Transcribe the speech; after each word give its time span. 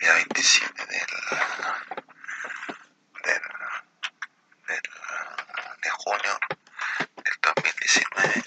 día 0.00 0.14
27 0.14 0.86
del, 0.86 1.06
del, 3.22 3.42
del, 4.66 4.82
de 5.82 5.90
junio 5.90 6.38
del 7.16 7.34
2019. 7.42 8.44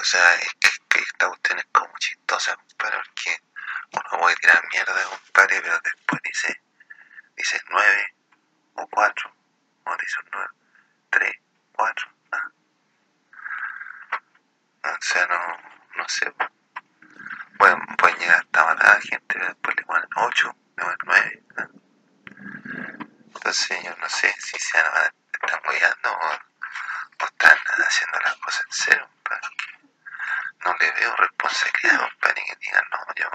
O 0.00 0.04
sea, 0.04 0.34
es 0.34 0.54
que, 0.60 0.68
que 0.88 1.00
esta 1.00 1.28
cuestión 1.28 1.58
es 1.58 1.66
como 1.72 1.98
chistosa, 1.98 2.56
compadre, 2.56 2.98
porque 3.04 3.42
uno 3.92 4.20
puede 4.20 4.36
tirar 4.36 4.62
mierda, 4.70 5.04
compadre, 5.04 5.60
pero 5.62 5.80
después 5.82 6.20
dice, 6.22 6.60
dice 7.36 7.60
9 7.70 8.14
o 8.74 8.86
4, 8.88 9.34
o 9.84 9.96
dice 9.96 10.16
9, 10.30 10.48
3, 11.10 11.32
4. 11.72 12.08
ah. 12.32 12.50
O 14.82 14.96
sea, 15.00 15.26
no, 15.26 15.38
no 15.96 16.08
sé. 16.08 16.32
Pueden, 17.58 17.80
pueden 17.96 18.18
llegar 18.18 18.40
hasta 18.40 18.64
matar 18.64 18.86
a 18.86 18.94
la 18.94 19.00
gente, 19.00 19.24
pero 19.28 19.46
después 19.46 19.76
le 19.76 19.82
ponen 19.84 20.08
8, 20.16 20.56
le 20.76 20.82
ponen 20.82 20.98
9. 21.04 21.42
¿no? 21.56 21.70
Entonces 23.34 23.84
yo 23.84 23.96
no 23.96 24.08
sé 24.08 24.34
si 24.38 24.58
se 24.58 24.82
van 24.82 24.96
a 24.96 25.14
están 25.32 25.60
guiando 25.70 26.10
o, 26.10 26.28
o 27.20 27.26
están 27.26 27.58
haciendo 27.86 28.18
las 28.20 28.34
cosas 28.36 28.64
en 28.66 28.72
serio, 28.72 29.08
compadre. 29.08 29.48
No 30.64 30.76
le 30.80 30.90
veo 30.92 31.16
responsabilidad, 31.16 32.00
compadre, 32.00 32.42
que 32.46 32.56
digan, 32.56 32.84
no, 32.90 33.14
yo 33.14 33.30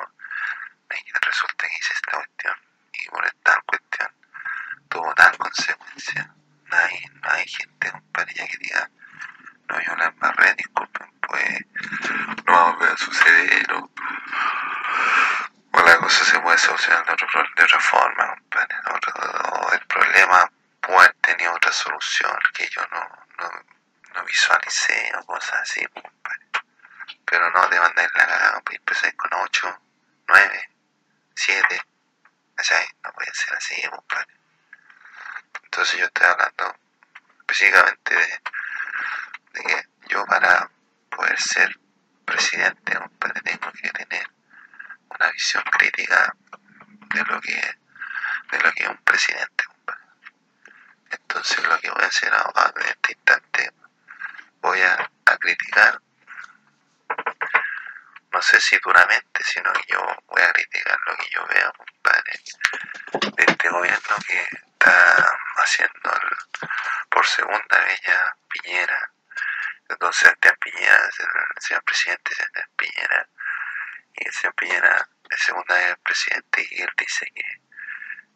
me 0.89 1.19
resulta 1.21 1.67
que 1.67 1.77
hice 1.77 1.93
esta 1.93 2.11
cuestión 2.17 2.55
y 2.93 3.09
por 3.09 3.25
esta 3.25 3.61
cuestión 3.65 4.11
tuvo 4.89 5.13
tal 5.15 5.37
consecuencia. 5.37 6.33
No 6.65 6.77
hay, 6.77 7.03
no 7.21 7.31
hay 7.31 7.47
gente, 7.47 7.91
compadre, 7.91 8.33
ya 8.33 8.47
que 8.47 8.57
diga, 8.57 8.89
no, 9.69 9.81
yo 9.81 9.95
la 9.95 10.05
embarré, 10.05 10.53
disculpen, 10.55 11.11
pues 11.21 11.65
no 12.45 12.53
va 12.53 12.61
a 12.61 12.71
volver 12.71 12.91
a 12.91 12.97
suceder 12.97 13.73
o, 13.73 13.91
o 15.71 15.81
la 15.81 15.97
cosa 15.97 16.25
se 16.25 16.39
puede 16.39 16.57
solucionar 16.57 17.05
de, 17.05 17.13
otro, 17.13 17.27
de 17.55 17.63
otra 17.63 17.79
forma, 17.79 18.35
compadre. 18.35 18.75
O 19.51 19.73
el 19.73 19.85
problema 19.87 20.51
puede 20.81 20.99
haber 20.99 21.13
tenido 21.21 21.53
otra 21.53 21.71
solución 21.71 22.37
que 22.53 22.67
yo 22.69 22.81
no, 22.91 22.99
no, 23.37 23.51
no 24.15 24.23
visualicé 24.25 25.11
o 25.19 25.25
cosas 25.25 25.61
así, 25.61 25.85
compadre. 25.87 26.45
Pero 27.25 27.49
no 27.51 27.69
te 27.69 27.79
mandáis 27.79 28.09
la 28.15 28.25
cagada, 28.25 28.61
pues 28.61 28.77
empezáis 28.77 29.13
con 29.15 29.33
8, 29.33 29.79
9, 30.27 30.69
7, 31.35 31.81
¿cachai? 32.55 32.87
No 33.03 33.13
puede 33.13 33.33
ser 33.33 33.55
así, 33.55 33.81
compadre. 33.89 34.33
Entonces 35.63 35.99
yo 35.99 36.05
estoy 36.05 36.25
hablando 36.25 36.75
específicamente 37.41 38.15
de, 38.15 38.41
de 39.53 39.63
que 39.63 39.89
yo 40.09 40.25
para 40.25 40.69
poder 41.09 41.39
ser 41.39 41.79
presidente, 42.25 42.95
compadre, 42.95 43.41
tengo 43.41 43.71
que 43.71 43.89
tener 43.89 44.29
una 45.09 45.31
visión 45.31 45.63
crítica 45.63 46.35
de 47.13 47.23
lo 47.25 47.41
que, 47.41 47.77
de 48.51 48.59
lo 48.59 48.71
que 48.73 48.83
es 48.83 48.89
un 48.89 48.97
presidente, 48.97 49.63
compadre. 49.65 50.01
Entonces 51.11 51.67
lo 51.67 51.79
que 51.79 51.91
voy 51.91 52.03
a 52.03 52.07
hacer 52.07 52.33
ahora 52.33 52.73
en 52.75 52.85
este 52.87 53.11
instante, 53.13 53.71
voy 54.61 54.81
a, 54.81 55.11
a 55.25 55.37
criticar, 55.37 56.01
no 58.31 58.41
sé 58.41 58.59
si 58.61 58.77
duramente, 58.83 59.43
sino 59.43 59.71
que 59.73 59.93
yo 59.93 60.05
voy 60.27 60.41
a 60.41 60.53
criticar 60.53 60.99
lo 61.07 61.15
que 61.15 61.29
yo 61.29 61.45
veo, 61.47 61.73
compadre, 61.73 62.39
de 63.35 63.43
este 63.47 63.69
gobierno 63.69 64.08
que 64.27 64.37
está 64.37 65.37
haciendo 65.57 66.11
por 67.09 67.25
segunda 67.25 67.83
vez 67.85 68.01
ya 68.01 68.35
Piñera, 68.49 69.11
entonces 69.89 70.21
Sebastián 70.21 70.55
Piñera, 70.61 71.09
el 71.55 71.61
señor 71.61 71.83
presidente 71.83 72.35
Sebastián 72.35 72.69
Piñera, 72.77 73.29
y 74.13 74.27
el 74.27 74.33
señor 74.33 74.55
Piñera 74.55 75.09
es 75.29 75.39
segunda 75.41 75.75
vez 75.75 75.97
presidente 76.03 76.67
y 76.71 76.81
él 76.81 76.89
dice 76.97 77.25
que 77.33 77.43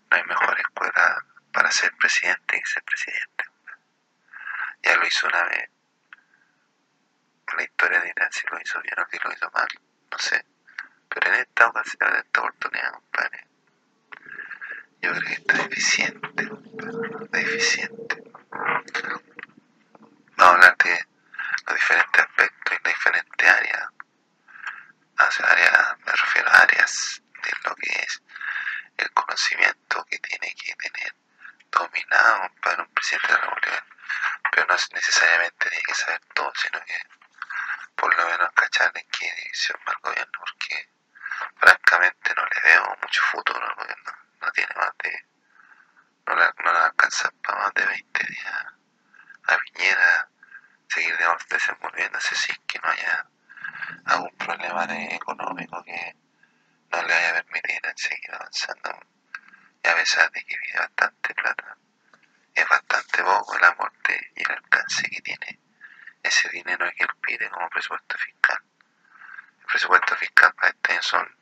no 0.09 0.17
hay 0.17 0.23
mejor 0.25 0.59
escuela 0.59 1.25
para 1.52 1.72
ser 1.72 1.95
presidente 1.97 2.59
que 2.59 2.66
ser 2.66 2.84
presidente. 2.84 3.45
Ya 4.84 4.96
lo 4.96 5.07
hizo 5.07 5.28
una 5.28 5.44
vez. 5.46 5.69
La 7.56 7.63
historia 7.63 8.02
dirá 8.02 8.30
si 8.31 8.47
lo 8.47 8.59
hizo 8.59 8.81
bien 8.81 9.00
o 9.00 9.07
si 9.09 9.18
lo 9.19 9.31
hizo 9.31 9.52
mal, 9.52 9.68
no 10.12 10.18
sé. 10.18 10.44
Pero 11.09 11.28
en 11.28 11.41
esta 11.41 11.68
ocasión, 11.68 12.09
en 12.09 12.16
esta 12.18 12.41
oportunidad, 12.41 12.91
compadre, 12.91 13.47
yo 15.03 15.12
creo 15.12 15.24
que 15.24 15.34
está 15.34 15.53
deficiente, 15.56 16.47
compadre, 16.50 17.28
deficiente. 17.31 18.24
Vamos 20.38 20.40
a 20.40 20.50
hablar 20.50 20.78
de 20.78 21.08
los 21.68 21.75
diferentes 21.75 22.22
aspectos 22.22 22.74
y 22.74 22.84
las 22.84 22.94
diferentes 22.96 23.50
áreas. 23.50 23.90
Áreas, 25.18 25.97
me 26.06 26.12
refiero 26.12 26.50
a 26.50 26.59
áreas 26.62 27.22
de 27.44 27.52
lo 27.69 27.75
que 27.75 27.90
es 27.92 28.22
el 28.97 29.12
conocimiento 29.12 30.06
que 30.09 30.19
tiene 30.19 30.53
que 30.56 30.74
tener 30.75 31.16
dominado 31.72 32.50
para 32.62 32.84
un 32.84 32.90
presidente 32.94 33.28
de 33.28 33.34
la 33.34 33.40
República. 33.42 33.86
Pero 34.52 34.68
no 34.68 34.75
es 34.75 34.90
necesariamente 34.94 35.69
tiene 35.69 35.84
que 35.86 35.94
saber 35.96 36.22
todo, 36.34 36.52
sino 36.56 36.80
que 36.86 37.00
por 37.96 38.16
lo 38.16 38.25
menos 38.28 38.52
cachar 38.53 38.92
en 38.96 39.08
qué 39.12 39.31
dirección 39.36 39.80
va 39.88 39.92
el 39.94 40.00
gobierno, 40.00 40.40
porque 40.40 40.90
francamente 41.58 42.34
no 42.36 42.46
le 42.46 42.62
veo 42.63 42.97
mucho 43.02 43.22
futuro 43.31 43.66
al 43.66 43.75
gobierno. 43.75 44.12
No 44.42 44.52
tiene 44.52 44.75
más 44.75 44.92
de. 45.03 45.25
No 46.28 46.36
le, 46.36 46.46
no 46.63 46.74
le 46.74 46.80
alcanza 46.80 47.31
para 47.42 47.59
más 47.59 47.74
de 47.74 47.86
20 47.86 48.24
días 48.28 48.66
a 49.48 49.57
Piñera 49.57 50.30
seguir 50.90 51.18
digamos, 51.18 51.48
desenvolviéndose 51.48 52.36
sin 52.36 52.56
que 52.68 52.80
no 52.80 52.90
haya 52.90 53.25
algún 54.06 54.36
problema 54.38 54.86
de- 54.88 55.16
económico 55.16 55.84
que 55.84 56.16
no 56.92 57.02
le 57.02 57.13
vaya 57.13 57.30
a 57.30 57.34
permitir 57.44 57.81
seguir 57.96 58.34
avanzando. 58.34 59.00
Y 59.84 59.88
a 59.88 59.96
pesar 59.96 60.31
de 60.31 60.44
que 60.46 60.57
vive 60.57 60.80
bastante 60.80 61.34
plata, 61.34 61.78
es 62.53 62.68
bastante 62.69 63.24
poco 63.24 63.57
el 63.57 63.63
aporte 63.66 64.31
y 64.36 64.44
el 64.44 64.52
alcance 64.52 65.09
que 65.09 65.22
tiene 65.22 65.59
ese 66.22 66.50
dinero 66.50 66.90
que 66.96 67.03
él 67.03 67.09
pide 67.22 67.50
como 67.50 67.69
presupuesto 67.69 68.18
fiscal. 68.18 68.62
El 69.59 69.66
presupuesto 69.66 70.16
fiscal 70.16 70.53
para 70.56 70.69
este 70.69 70.92
año 70.94 71.02
son 71.02 71.38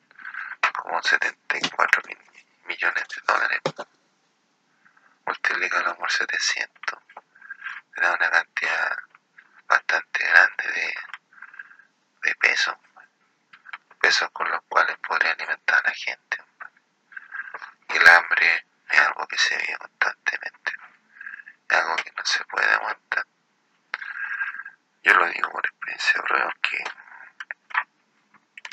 como 0.73 1.01
74 1.03 2.01
mil 2.07 2.17
millones 2.65 3.03
de 3.09 3.21
dólares. 3.27 3.61
Multiplícalo 5.25 5.95
por 5.97 6.11
700. 6.11 6.99
Te 7.93 8.01
da 8.01 8.13
una 8.13 8.29
cantidad 8.31 8.97
bastante 9.67 10.23
grande 10.25 10.63
de, 10.71 10.93
de 12.23 12.35
pesos. 12.35 12.75
Pesos 13.99 14.29
con 14.31 14.49
los 14.49 14.61
cuales 14.63 14.97
podría 14.97 15.31
alimentar 15.31 15.79
a 15.83 15.87
la 15.89 15.93
gente. 15.93 16.37
Y 17.89 17.97
el 17.97 18.07
hambre 18.09 18.65
es 18.89 18.99
algo 18.99 19.27
que 19.27 19.37
se 19.37 19.57
vive 19.57 19.77
constantemente. 19.77 20.71
Es 21.69 21.77
algo 21.77 21.95
que 21.97 22.11
no 22.11 22.25
se 22.25 22.43
puede 22.45 22.69
aguantar. 22.73 23.25
Yo 25.03 25.10
lo 25.21 25.29
digo 25.29 25.51
por 25.51 25.63
experiencia 25.63 26.21
propia 26.23 26.45
porque 26.45 26.83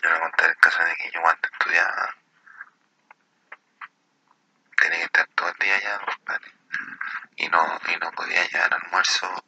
yo 0.02 0.08
voy 0.08 0.18
a 0.18 0.20
contar 0.20 0.48
el 0.48 0.56
caso 0.56 0.84
de 0.84 0.96
que 0.96 1.10
yo 1.10 1.20
cuando 1.20 1.48
estudiaba 1.52 2.14
tenía 4.78 4.98
que 4.98 5.04
estar 5.04 5.26
todo 5.34 5.48
el 5.48 5.58
día 5.58 5.74
allá, 5.76 6.00
compadre. 6.06 6.52
Y 7.36 7.48
no, 7.48 7.80
y 7.86 7.96
no 7.96 8.10
podía 8.12 8.48
llevar 8.48 8.74
almuerzo, 8.74 9.44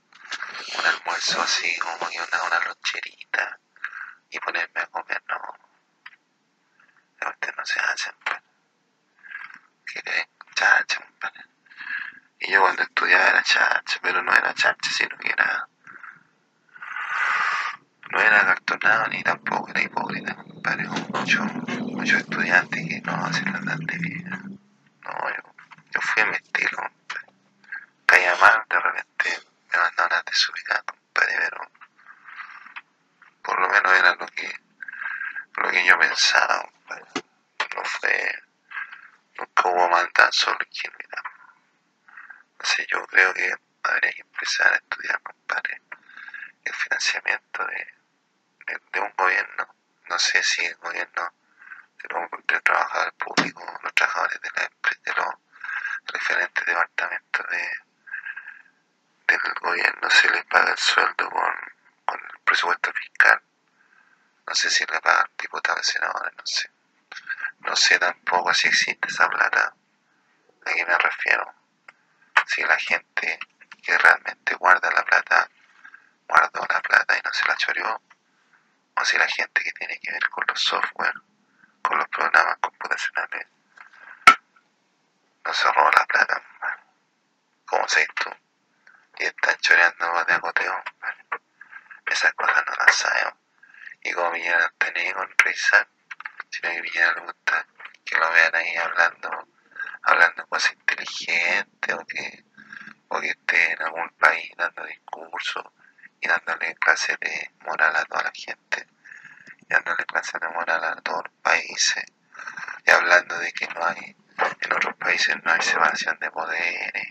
un 0.78 0.86
almuerzo 0.86 1.40
así 1.40 1.78
como 1.78 2.10
que 2.10 2.20
una, 2.20 2.42
una 2.42 2.64
loncherita 2.66 3.58
y 4.30 4.38
ponerme 4.38 4.80
a 4.80 4.86
comer, 4.88 5.22
no. 5.28 5.54
Usted 7.30 7.54
no 7.56 7.64
se 7.64 7.80
hace, 7.80 8.12
pues. 8.24 8.40
Que 9.86 10.28
chacha. 10.54 11.06
Y 12.40 12.52
yo 12.52 12.60
cuando 12.60 12.82
estudiaba 12.82 13.28
era 13.28 13.42
chacha, 13.42 14.00
pero 14.02 14.22
no 14.22 14.32
era 14.34 14.52
chacha, 14.54 14.90
sino 14.90 15.16
que 15.18 15.30
era 15.30 15.68
no 18.10 18.20
era 18.20 18.44
cartonado 18.44 19.06
ni 19.08 19.22
tampoco 19.22 19.70
era 19.70 19.82
hipócrita, 19.82 20.34
compadre, 20.34 20.86
como 20.86 21.06
muchos 21.20 22.18
muchos 22.50 22.62
estudiantes 22.64 22.88
que 22.88 23.00
no 23.02 23.32
se 23.32 23.44
la 23.44 23.76
de 23.76 23.98
vida. 23.98 24.38
No, 25.02 25.36
yo, 25.36 25.54
yo 25.92 26.00
fui 26.00 26.22
a 26.22 26.26
mi 26.26 26.36
estilo, 26.36 26.78
compadre. 26.78 27.26
Caía 28.06 28.34
mal, 28.36 28.64
de 28.68 28.80
repente 28.80 29.48
me 29.72 29.78
mandaban 29.78 30.18
a 30.18 30.22
desubicar, 30.22 30.84
compadre, 30.84 31.36
pero 31.38 31.70
por 33.42 33.60
lo 33.60 33.68
menos 33.68 33.92
era 33.92 34.14
lo 34.14 34.26
que, 34.26 34.52
lo 35.56 35.70
que 35.70 35.84
yo 35.86 35.98
pensaba, 35.98 36.62
compadre. 36.62 37.04
No 37.76 37.84
fue, 37.84 38.42
nunca 39.38 39.68
hubo 39.68 39.88
maldad, 39.88 40.30
solo 40.32 40.58
ingenuidad. 40.68 41.22
Entonces 42.52 42.86
yo 42.90 43.06
creo 43.06 43.32
que 43.32 43.54
habría 43.84 44.12
que 44.12 44.22
empezar 44.22 44.72
a 44.72 44.76
estudiar, 44.76 45.20
compadre, 45.22 45.82
el 46.64 46.74
financiamiento 46.74 47.64
de, 47.66 47.94
de, 48.66 48.80
de 48.92 49.00
un 49.00 49.12
gobierno. 49.16 49.74
No 50.08 50.18
sé 50.18 50.42
si 50.42 50.64
el 50.64 50.74
gobierno 50.76 51.32
de 52.02 52.14
los, 52.14 52.46
de 52.46 52.60
trabajadores 52.60 53.14
públicos, 53.14 53.64
los 53.82 53.94
trabajadores 53.94 54.40
de, 54.40 54.50
la, 54.54 54.70
de 55.04 55.12
los 55.14 55.34
diferentes 56.12 56.66
departamentos 56.66 57.46
de, 57.50 57.70
del 59.26 59.54
gobierno 59.60 60.10
se 60.10 60.30
les 60.30 60.44
paga 60.46 60.70
el 60.70 60.78
sueldo 60.78 61.30
con, 61.30 61.54
con 62.04 62.20
el 62.20 62.40
presupuesto 62.44 62.92
fiscal. 62.92 63.40
No 64.46 64.54
sé 64.54 64.70
si 64.70 64.84
le 64.84 65.00
pagan 65.00 65.30
diputados 65.38 65.86
senadores, 65.86 66.32
no 66.36 66.46
sé. 66.46 66.70
no 67.60 67.76
sé 67.76 67.98
tampoco 67.98 68.52
si 68.54 68.68
existe 68.68 69.08
esa 69.08 69.28
plata. 69.28 69.74
¿A 70.66 70.72
qué 70.72 70.84
me 70.84 70.98
refiero? 70.98 71.54
Si 72.46 72.62
la 72.62 72.76
gente 72.76 73.38
que 73.82 73.96
realmente 73.96 74.54
guarda 74.54 74.90
la 74.90 75.04
plata, 75.04 75.48
guardó 76.28 76.66
la 76.68 76.80
plata 76.80 77.16
y 77.16 77.20
no 77.24 77.32
se 77.32 77.46
la 77.46 77.56
choreó, 77.56 78.02
o 78.96 79.04
si 79.04 79.16
la 79.16 79.26
gente 79.28 79.62
que 79.62 79.72
tiene 79.72 79.98
que 80.00 80.12
ver 80.12 80.28
con 80.28 80.44
los 80.48 80.60
software, 80.60 81.14
con 81.90 81.98
los 81.98 82.08
programas 82.08 82.56
computacionales, 82.60 83.48
no 85.44 85.52
se 85.52 85.72
robó 85.72 85.90
la 85.90 86.06
plata. 86.06 86.42
¿Cómo 87.64 87.88
sabes 87.88 88.08
tú? 88.14 88.30
Y 89.18 89.24
están 89.24 89.56
choreando 89.56 90.24
de 90.24 90.34
agoteo. 90.34 90.84
Esas 92.06 92.32
cosas 92.34 92.64
no 92.64 92.74
las 92.86 92.94
sabemos. 92.94 93.34
Y 94.02 94.12
como 94.12 94.30
Villena 94.30 94.72
tener 94.78 95.14
con 95.14 95.28
revisar, 95.38 95.88
sino 96.48 96.68
que 96.70 96.80
le 96.80 97.20
gusta 97.22 97.66
que 98.04 98.16
lo 98.18 98.30
vean 98.30 98.54
ahí 98.54 98.76
hablando, 98.76 99.48
hablando 100.02 100.46
cosas 100.46 100.72
inteligentes 100.74 101.94
o 101.94 102.06
que, 102.06 102.44
o 103.08 103.20
que 103.20 103.30
esté 103.30 103.72
en 103.72 103.82
algún 103.82 104.08
país 104.10 104.52
dando 104.56 104.84
discursos 104.84 105.64
y 106.20 106.28
dándole 106.28 106.76
clases 106.76 107.18
de 107.18 107.50
moral 107.64 107.96
a 107.96 108.04
toda 108.04 108.22
la 108.22 108.32
gente, 108.32 108.86
y 109.70 109.72
dándole 109.72 110.04
clases 110.04 110.40
de 110.40 110.48
moral 110.48 110.82
a 110.82 110.96
todos 110.96 111.24
los 111.24 111.34
países, 111.42 112.04
y 112.84 112.90
hablando 112.90 113.38
de 113.38 113.52
que 113.52 113.68
no 113.68 113.86
hay, 113.86 114.16
en 114.60 114.72
otros 114.72 114.96
países 114.96 115.36
no 115.44 115.52
hay 115.52 115.62
separación 115.62 116.18
de 116.18 116.30
poderes, 116.30 117.08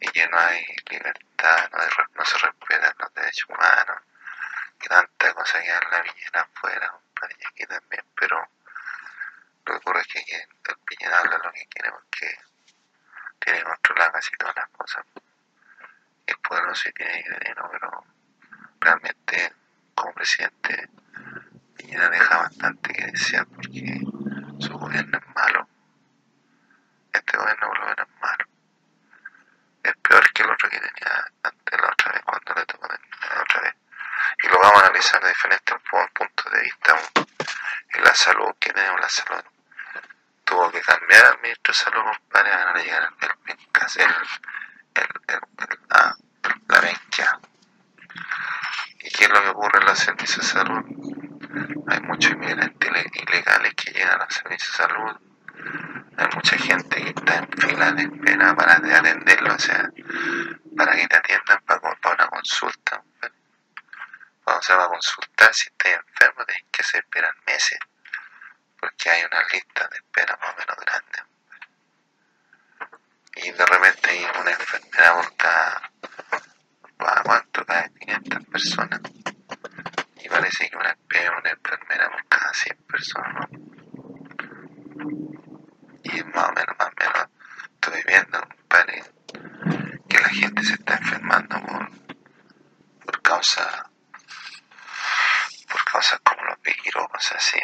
y 0.00 0.08
que 0.10 0.28
no 0.28 0.38
hay 0.38 0.62
libertad, 0.90 1.70
no, 1.72 1.78
no 2.14 2.24
se 2.24 2.38
respetan 2.38 2.94
los 2.98 3.14
derechos 3.14 3.48
humanos, 3.48 4.02
que 4.78 4.88
tanta 4.88 5.32
cosa 5.32 5.62
que 5.62 5.68
la 5.68 6.02
villena 6.02 6.40
afuera, 6.40 6.90
compadre, 6.90 7.36
y 7.40 7.46
aquí 7.46 7.66
también, 7.66 8.04
pero 8.14 8.36
lo 9.64 9.72
que 9.72 9.78
ocurre 9.78 10.00
es 10.00 10.06
que 10.08 10.20
el 10.20 10.78
Piñera 10.84 11.20
habla 11.20 11.38
lo 11.38 11.50
que 11.50 11.66
quiere 11.68 11.90
porque 11.90 12.38
tiene 13.38 13.62
controlada 13.62 14.12
casi 14.12 14.36
todas 14.36 14.54
las 14.56 14.68
cosas. 14.68 15.04
El 16.26 16.36
pueblo 16.38 16.74
sí 16.74 16.92
tiene 16.92 17.22
dinero, 17.22 17.68
pero 17.72 18.04
realmente 18.80 19.52
como 19.94 20.12
presidente 20.12 20.90
Piñera 21.94 22.10
deja 22.10 22.38
bastante 22.38 22.92
que 22.92 23.06
desear 23.06 23.46
porque 23.46 24.00
su 24.58 24.72
gobierno 24.76 25.16
es 25.16 25.34
malo. 25.36 25.68
Este 27.12 27.36
gobierno 27.36 27.68
por 27.68 27.78
lo 27.78 27.84
menos 27.86 28.08
es 28.08 28.20
malo. 28.20 28.44
Es 29.84 29.96
peor 29.98 30.32
que 30.32 30.42
el 30.42 30.50
otro 30.50 30.70
que 30.70 30.80
tenía 30.80 31.32
antes 31.44 31.80
la 31.80 31.88
otra 31.88 32.12
vez 32.12 32.22
cuando 32.22 32.54
le 32.54 32.66
tocó 32.66 32.88
la 32.88 33.42
otra 33.42 33.60
vez. 33.60 33.74
Y 34.42 34.48
lo 34.48 34.58
vamos 34.58 34.82
a 34.82 34.86
analizar 34.86 35.22
de 35.22 35.28
diferentes 35.28 35.76
puntos 36.12 36.52
de 36.52 36.62
vista. 36.62 36.96
En 37.90 38.02
la 38.02 38.14
salud, 38.16 38.52
que 38.58 38.72
tenemos 38.72 39.00
la 39.00 39.08
salud. 39.08 39.44
Tuvo 40.44 40.72
que 40.72 40.80
cambiar 40.80 41.26
al 41.26 41.40
ministro 41.42 41.72
de 41.72 41.78
salud, 41.78 42.02
compadre, 42.02 42.50
para 42.50 42.82
llegar 42.82 43.12
el, 43.20 43.30
el, 43.30 43.58
el, 44.94 45.08
el, 45.28 45.78
la, 45.90 46.16
la. 46.68 46.90
¿Y 48.98 49.10
qué 49.10 49.24
es 49.24 49.30
lo 49.30 49.42
que 49.42 49.48
ocurre 49.50 49.78
en 49.78 49.86
los 49.86 49.98
servicios 49.98 50.38
de 50.38 50.52
salud? 50.52 50.93
Muchos 52.14 52.30
inmigrantes 52.30 52.90
ilegales 53.12 53.74
que 53.74 53.90
llegan 53.90 54.20
a 54.20 54.24
los 54.24 54.34
servicios 54.34 54.70
de 54.70 54.84
salud. 54.84 55.16
Hay 56.16 56.28
mucha 56.32 56.56
gente 56.58 57.02
que 57.02 57.08
está 57.08 57.34
en 57.38 57.48
fila 57.58 57.90
de 57.90 58.02
espera 58.02 58.54
para 58.54 58.74
atenderlo, 58.74 59.52
o 59.52 59.58
sea, 59.58 59.90
para 60.76 60.94
que 60.94 61.08
te 61.08 61.16
atiendan 61.16 61.60
para, 61.66 61.80
para 61.80 62.14
una 62.14 62.28
consulta. 62.28 63.02
Cuando 64.44 64.62
se 64.62 64.74
va 64.76 64.84
a 64.84 64.88
consultar, 64.88 65.52
si 65.52 65.70
estás 65.70 65.92
enfermo, 65.92 66.44
tienes 66.44 66.64
que 66.70 66.84
se 66.84 66.98
esperar 66.98 67.34
meses, 67.48 67.78
porque 68.78 69.10
hay 69.10 69.24
una 69.24 69.42
lista 69.52 69.88
de 69.88 69.96
espera 69.96 70.38
más 70.40 70.54
o 70.54 70.58
menos 70.58 70.76
grande. 70.76 71.18
Y 73.36 73.50
de 73.50 73.66
repente 73.66 74.10
hay 74.10 74.24
una 74.40 74.52
enfermedad 74.52 75.14
por 75.16 75.36
cada, 75.36 75.90
¿para 76.96 77.22
cuánto? 77.24 77.66
Cada 77.66 77.88
500 77.88 78.46
personas. 78.46 79.00
Y 80.16 80.28
parece 80.30 80.70
que 80.70 80.76
una, 80.76 80.96
una 81.38 81.50
enfermera 81.50 82.10
por 82.10 82.26
cada 82.28 82.54
100 82.54 82.76
personas, 82.84 83.34
¿no? 83.34 83.58
Y 86.02 86.24
más 86.24 86.48
o 86.48 86.52
menos, 86.52 86.76
más 86.78 86.88
o 86.88 86.92
menos, 86.98 87.28
estoy 87.74 88.02
viendo, 88.06 88.40
compadre, 88.40 89.04
que 90.08 90.18
la 90.18 90.28
gente 90.28 90.62
se 90.62 90.74
está 90.74 90.96
enfermando 90.96 91.60
por, 91.60 91.90
por 93.04 93.22
causa 93.22 93.90
por 95.70 95.84
causas 95.84 96.20
como 96.24 96.42
los 96.44 96.62
virus, 96.62 97.08
cosas 97.08 97.36
así. 97.36 97.58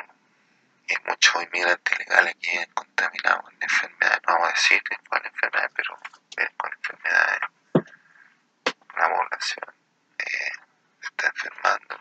Y 0.89 0.93
hay 0.93 0.99
muchos 1.07 1.43
inmigrantes 1.43 1.95
ilegales 1.97 2.35
que 2.41 2.51
vienen 2.51 2.73
contaminados 2.75 3.43
con 3.45 3.55
enfermedades, 3.61 4.21
no 4.27 4.35
vamos 4.35 4.49
a 4.49 4.53
decir 4.53 4.83
con 5.09 5.25
enfermedades, 5.25 5.71
pero 5.75 5.99
vienen 6.37 6.55
con 6.57 6.73
enfermedades. 6.73 7.41
La 8.97 9.09
población 9.09 9.75
eh, 10.19 10.53
se 11.01 11.07
está 11.07 11.27
enfermando. 11.29 12.01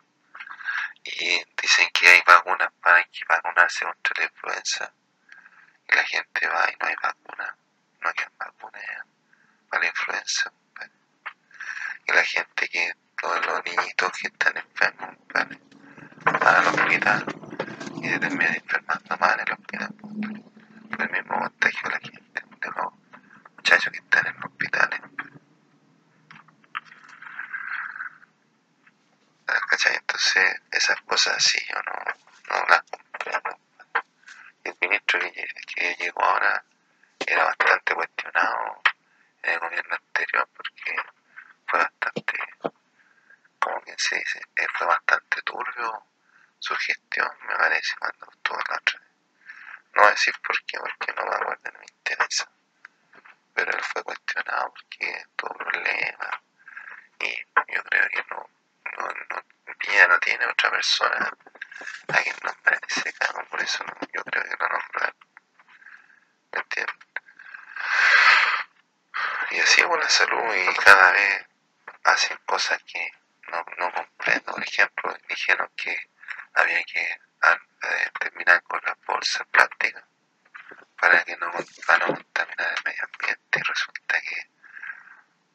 Y 1.03 1.43
dicen 1.61 1.87
que 1.93 2.07
hay 2.07 2.21
vacunas 2.25 2.69
para 2.81 3.03
que 3.03 3.23
vacunarse 3.27 3.85
contra 3.85 4.13
la 4.17 4.23
influenza. 4.25 4.93
Y 5.87 5.95
la 5.95 6.03
gente 6.03 6.47
va 6.47 6.69
y 6.69 6.75
no 6.79 6.87
hay 6.87 6.95
vacuna. 7.01 7.57
No 8.01 8.09
hay 8.09 8.25
vacuna 8.37 9.05
para 9.69 9.83
la 9.83 9.89
influenza. 9.89 10.51
Y 12.05 12.11
la 12.11 12.23
gente 12.23 12.69
que, 12.69 12.93
todos 13.19 13.45
los 13.45 13.63
niñitos 13.65 14.11
que 14.13 14.27
están 14.27 14.57
enfermos, 14.57 15.15
¿vale? 15.33 15.59
van 16.25 16.55
al 16.55 16.67
hospital 16.67 17.25
y 17.95 18.09
se 18.09 18.19
terminan 18.19 18.55
enfermando 18.55 19.17
más 19.17 19.33
en 19.33 19.39
el 19.39 19.53
hospital. 19.53 19.93
Por 20.89 21.01
el 21.01 21.11
mismo 21.11 21.39
contagio 21.39 21.81
de 21.83 21.89
la 21.89 21.99
gente, 21.99 22.41
de 22.61 22.67
los 22.67 22.93
muchachos 23.55 23.91
que 23.91 23.99
están 23.99 24.27
en 24.27 24.35
los 24.35 24.45
hospitales. 24.45 25.01
¿Cachai? 29.69 29.95
Entonces, 29.95 30.61
esas 30.71 30.99
cosas 31.01 31.37
así 31.37 31.59
yo 31.69 31.75
no, 31.75 32.55
no 32.55 32.65
las 32.67 32.81
comprendo. 32.83 33.59
El 34.63 34.75
que, 35.17 35.95
llegó 35.95 36.23
ahora 36.23 36.63
era 37.25 37.45
bastante 37.45 37.95
cuestionado 37.95 38.81
en 39.41 39.53
el 39.53 39.59
gobierno 39.59 39.95
anterior 39.95 40.47
porque 40.55 40.95
fue 41.65 41.79
bastante, 41.79 42.33
como 43.59 43.81
quien 43.81 43.97
se 43.97 44.15
dice, 44.17 44.41
eh, 44.55 44.67
fue 44.77 44.87
bastante 44.87 45.41
turbio 45.41 46.03
su 46.59 46.75
gestión, 46.75 47.29
me 47.47 47.55
parece, 47.55 47.95
cuando 47.97 48.27
estuvo 48.31 48.57
la 48.69 48.75
otra. 48.75 49.01
No 49.93 50.01
voy 50.01 50.07
a 50.07 50.11
decir 50.11 50.35
por 50.45 50.63
qué, 50.65 50.77
porque 50.77 51.13
no 51.13 51.25
me 51.25 51.35
acuerdo, 51.35 51.71
no 51.73 51.79
me 51.79 51.85
interesa. 51.85 52.49
Pero 53.53 53.71
él 53.71 53.83
fue 53.83 54.03
cuestionado 54.03 54.73
porque 54.73 55.25
tuvo 55.35 55.53
problemas 55.55 56.39
y 57.19 57.45
yo 57.73 57.83
creo 57.83 58.09
que 58.09 58.23
no, 58.29 58.49
no, 58.97 59.07
no, 59.07 59.43
ya 59.93 60.07
no 60.07 60.19
tiene 60.19 60.45
otra 60.45 60.71
persona 60.71 61.37
a 62.07 62.17
quien 62.21 62.35
nombrar 62.43 62.79
ese 62.87 63.13
cargo, 63.13 63.43
por 63.49 63.61
eso 63.61 63.83
no, 63.83 63.93
yo 64.13 64.23
creo 64.23 64.43
que 64.43 64.57
lo 64.57 64.69
nombrar. 64.69 65.15
¿Me 66.51 66.59
entiendes? 66.59 66.95
Y 69.51 69.59
así 69.59 69.81
con 69.81 69.99
la 69.99 70.09
salud 70.09 70.55
y 70.55 70.68
cada 70.83 71.11
vez 71.11 71.47
hacen 72.03 72.37
cosas 72.45 72.81
que 72.83 73.11
no, 73.51 73.91
comprendo. 73.91 74.53
Por 74.53 74.63
ejemplo, 74.63 75.17
dijeron 75.27 75.69
que 75.75 75.95
había 76.53 76.83
que 76.83 77.01
eh, 77.01 78.11
terminar 78.19 78.61
con 78.63 78.79
las 78.85 78.95
bolsas 79.05 79.45
plásticas 79.47 80.03
para 80.99 81.23
que 81.23 81.35
no, 81.37 81.51
para 81.87 82.07
no 82.07 82.13
contaminar 82.13 82.73
el 82.77 82.83
medio 82.85 83.03
ambiente 83.05 83.59
y 83.59 83.61
resulta 83.61 84.21
que 84.21 84.49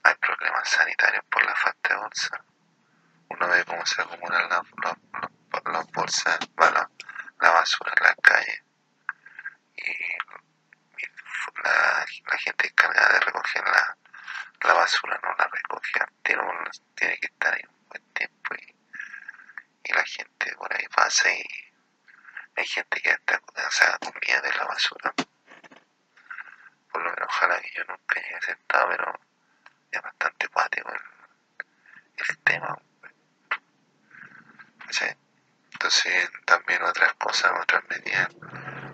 hay 0.05 0.15
problemas 0.17 0.69
sanitarios 0.69 1.25
por 1.31 1.45
la 1.45 1.55
falta 1.55 1.89
de 1.95 2.01
bolsas. 2.01 2.41
Uno 3.29 3.49
ve 3.49 3.65
cómo 3.65 3.87
se 3.87 4.03
acumulan 4.03 4.49
las, 4.49 5.91
bolsas, 5.93 6.39
la, 6.57 6.91
la 7.41 7.51
basura 7.51 7.93
en 7.97 8.05
las 8.05 8.17
calles 8.23 8.63
y, 9.77 9.91
y 9.91 11.07
la, 11.63 12.07
la, 12.27 12.39
gente 12.39 12.69
encargada 12.69 13.13
de 13.15 13.21
recoger 13.21 13.65
la, 13.65 13.97
la 14.65 14.75
basura 14.75 15.21
no 15.23 15.35
la 15.37 15.47
recoge 15.47 16.01
tiene, 16.23 16.43
tiene 16.95 17.19
que 17.19 17.27
estar 17.27 17.55
ahí 17.55 17.63
un 17.69 17.89
buen 17.89 18.03
tiempo 18.15 18.55
y, 18.55 18.75
la 19.93 20.03
gente 20.05 20.57
por 20.57 20.75
ahí 20.75 20.87
pasa 20.89 21.31
y 21.31 21.45
hay 22.57 22.67
gente 22.67 23.01
que 23.01 23.11
está 23.11 23.41
sea, 23.71 23.99
con 23.99 24.13
de 24.21 24.53
la 24.57 24.65
basura. 24.65 25.15
Por 26.91 27.03
lo 27.03 27.11
menos 27.11 27.29
ojalá 27.29 27.61
que 27.61 27.71
yo 27.77 27.85
nunca 27.85 28.21
llegue 28.21 28.41
sentado, 28.41 28.89
pero 28.89 29.21
es 29.93 30.03
bastante 30.03 30.49
cuático 30.49 30.91
el, 30.91 32.39
tema. 32.39 32.79
Entonces 35.73 36.31
también 36.47 36.83
otras 36.83 37.13
cosas, 37.15 37.53
otras 37.61 37.85
medidas 37.89 38.29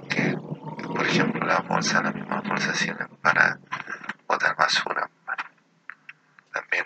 que, 0.09 0.37
por 0.95 1.07
ejemplo, 1.07 1.47
la 1.47 1.61
bolsa, 1.61 2.03
la 2.03 2.11
misma 2.11 2.41
bolsa 2.41 2.75
sirve 2.75 3.07
para 3.23 3.59
botar 4.27 4.57
basura. 4.57 5.09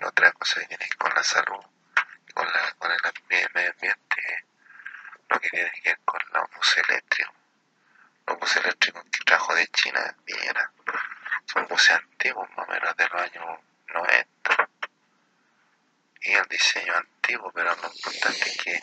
Otra 0.03 0.33
cosa 0.33 0.61
que 0.61 0.67
tiene 0.67 0.89
con 0.99 1.13
la 1.15 1.23
salud 1.23 1.65
con, 2.35 2.47
la, 2.53 2.73
con 2.79 2.91
el 2.91 2.99
medio 3.29 3.71
ambiente, 3.71 4.45
lo 5.29 5.41
que 5.41 5.49
tiene 5.51 5.71
que 5.71 5.91
ver 5.91 5.99
con 6.05 6.21
los 6.33 6.51
buses 6.57 6.83
eléctricos. 6.89 7.35
Los 8.27 8.39
bus 8.39 8.57
eléctrico 8.57 9.03
que 9.05 9.25
trajo 9.25 9.55
de 9.55 9.67
China, 9.69 10.17
Piñera, 10.25 10.71
son 11.47 11.67
buses 11.69 11.91
antiguos, 11.93 12.49
más 12.57 12.67
o 12.69 12.73
menos 12.73 12.97
de 12.97 13.09
los 13.09 13.21
años 13.21 13.61
90. 13.89 14.69
Y 16.23 16.33
el 16.33 16.45
diseño 16.49 16.95
antiguo, 16.97 17.53
pero 17.53 17.77
lo 17.77 17.87
importante 17.87 18.49
es 18.49 18.57
que 18.57 18.83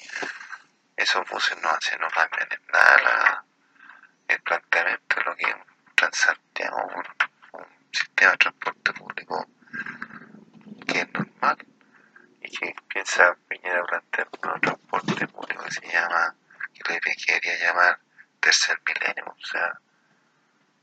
esos 0.96 1.28
buses 1.28 1.60
no 1.62 1.70
hacen, 1.70 2.00
no 2.00 2.08
cambian 2.10 2.48
en 2.52 2.68
nada 2.72 3.44
el 4.28 4.42
planteamiento 4.42 5.16
de 5.16 5.24
lo 5.24 5.36
que 5.36 5.46
es 5.46 5.56
un 5.56 5.96
Transantiago, 5.96 6.86
un, 6.86 7.60
un 7.60 7.68
sistema 7.92 8.32
de 8.32 8.38
transporte 8.38 8.94
público 8.94 9.48
que 10.88 11.00
es 11.00 11.14
normal 11.14 11.58
piensa 12.92 13.36
Piñera 13.48 13.84
plantear 13.86 14.28
un 14.32 14.62
transporte 14.62 15.28
público 15.28 15.64
que 15.64 15.72
se 15.72 15.88
llama, 15.88 16.36
que 16.74 16.94
le 16.94 17.00
quería 17.00 17.58
llamar 17.58 18.00
tercer 18.40 18.82
milenio, 18.86 19.26
o 19.28 19.46
sea, 19.46 19.80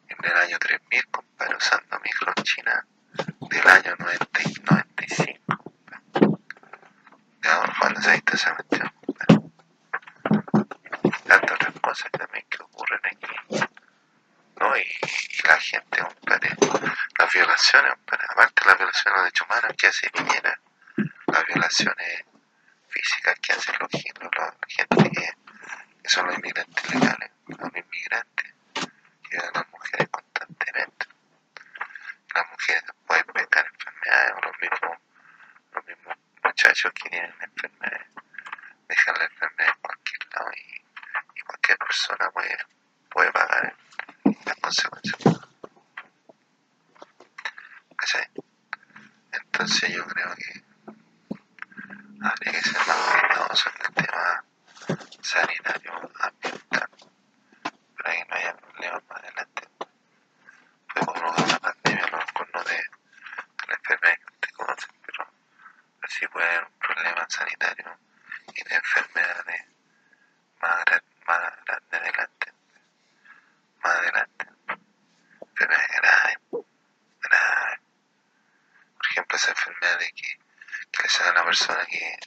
en 0.08 0.16
el 0.24 0.36
año 0.36 0.58
3000, 0.58 1.06
compadre, 1.10 1.56
usando 1.56 2.00
micro 2.00 2.32
China 2.42 2.86
del 3.50 3.68
año 3.68 3.94
90 3.98 4.42
y 4.42 4.54
95. 4.70 5.72
Digamos, 7.42 7.70
cuando 7.78 8.00
se 8.00 8.10
ha 8.10 8.12
visto 8.14 8.36
esa 8.36 8.54
cuestión, 8.54 8.92
tantas 11.26 11.52
otras 11.52 11.80
cosas 11.80 12.10
también 12.12 12.46
que 12.48 12.62
ocurren 12.62 13.00
aquí. 13.04 13.66
¿no? 14.60 14.76
Y, 14.76 14.80
y 14.80 15.46
la 15.46 15.60
gente, 15.60 16.00
compadre, 16.00 16.56
las 17.18 17.32
violaciones, 17.32 17.92
compadre, 17.92 18.26
aparte 18.30 18.62
las 18.64 18.78
violaciones 18.78 19.14
de 19.14 19.20
derechos 19.24 19.46
humanos 19.46 19.72
que 19.76 19.86
hace 19.86 20.10
Piñera, 20.10 20.60
las 21.32 21.44
violaciones 21.47 22.25
físicas 22.88 23.38
que 23.40 23.52
hacen 23.52 23.75
los, 23.80 23.90
los, 23.92 24.30
la 24.37 24.54
gente 24.68 25.11
que, 25.11 25.32
que 26.02 26.08
son 26.08 26.26
los 26.26 26.38
inmigrantes 26.38 26.94
legales, 26.94 27.30
los 27.47 27.76
inmigrantes 27.76 28.54
que 29.28 29.37
a 29.38 29.50
las 29.54 29.68
mujeres 29.70 30.08
constantemente. 30.11 31.06
Las 32.35 32.47
mujeres 32.50 32.85
pueden 33.06 33.26
pescar 33.26 33.66
enfermedades 33.66 34.32
o 34.37 34.40
los 34.47 34.61
mismos, 34.61 34.99
los 35.73 35.87
mismos 35.87 36.16
muchachos 36.44 36.92
que 36.92 37.08
tienen 37.11 37.35
enfermedades, 37.40 38.06
dejan 38.88 39.14
la 39.18 39.25
enfermedad 39.25 39.75
en 39.75 39.80
cualquier 39.82 40.35
lado 40.35 40.50
y, 40.56 41.38
y 41.38 41.40
cualquier 41.42 41.78
persona 41.78 42.30
puede, 42.30 42.58
puede 43.11 43.32
pagar 43.32 43.76
las 44.44 44.56
consecuencias. 44.56 45.40
¿Cachai? 47.97 48.26
Entonces 49.32 49.92
yo 49.92 50.04
creo 50.06 50.35
que 50.35 50.62
habría 52.23 52.52
que 52.52 52.62
ser 52.62 52.87
más 52.87 52.97
cuidadosos 53.20 53.73
en 53.75 53.87
el 53.87 53.94
tema 54.04 54.44
sanitario 55.20 55.92
ambiental 56.20 56.88
para 57.97 58.12
que 58.14 58.25
no 58.25 58.35
haya 58.37 58.56
problemas 58.56 59.02
más 59.08 59.18
adelante. 59.18 59.62
Fue 60.88 61.02
como 61.06 61.30
una 61.30 61.58
pandemia, 61.58 62.04
a 62.04 62.11
lo 62.11 62.18
mejor 62.18 62.50
no 62.54 62.64
de, 62.64 62.76
de 62.76 63.66
la 63.68 63.75
enfermedad 63.75 64.16
que 64.18 64.32
usted 64.35 64.50
conoce, 64.56 64.87
pero 65.04 65.26
sí 66.08 66.26
puede 66.28 66.47
haber 66.47 66.64
un 66.64 66.78
problema 66.78 67.26
sanitario 67.28 67.99
y 68.54 68.62
de 68.64 68.75
enfermedades 68.75 69.64
más, 70.61 70.85
gra 70.87 71.02
más 71.26 71.52
grandes 71.66 72.00
adelante. 72.00 72.52
Más 73.82 73.94
adelante. 73.94 74.47
Enfermedades 75.40 75.90
graves, 76.00 76.38
graves. 77.23 77.80
Por 78.97 79.06
ejemplo, 79.11 79.37
esa 79.37 79.50
enfermedad 79.50 79.99
de 79.99 80.12
que, 80.12 80.38
que 80.92 81.02
le 81.02 81.08
sale 81.08 81.28
a 81.28 81.32
una 81.32 81.44
persona 81.44 81.85
que 81.87 82.18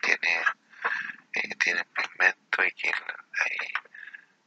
tiene, 0.00 0.44
eh, 1.34 1.54
tiene 1.56 1.84
pigmento 1.84 2.64
y 2.64 2.72
que 2.72 2.88
ahí 2.88 3.58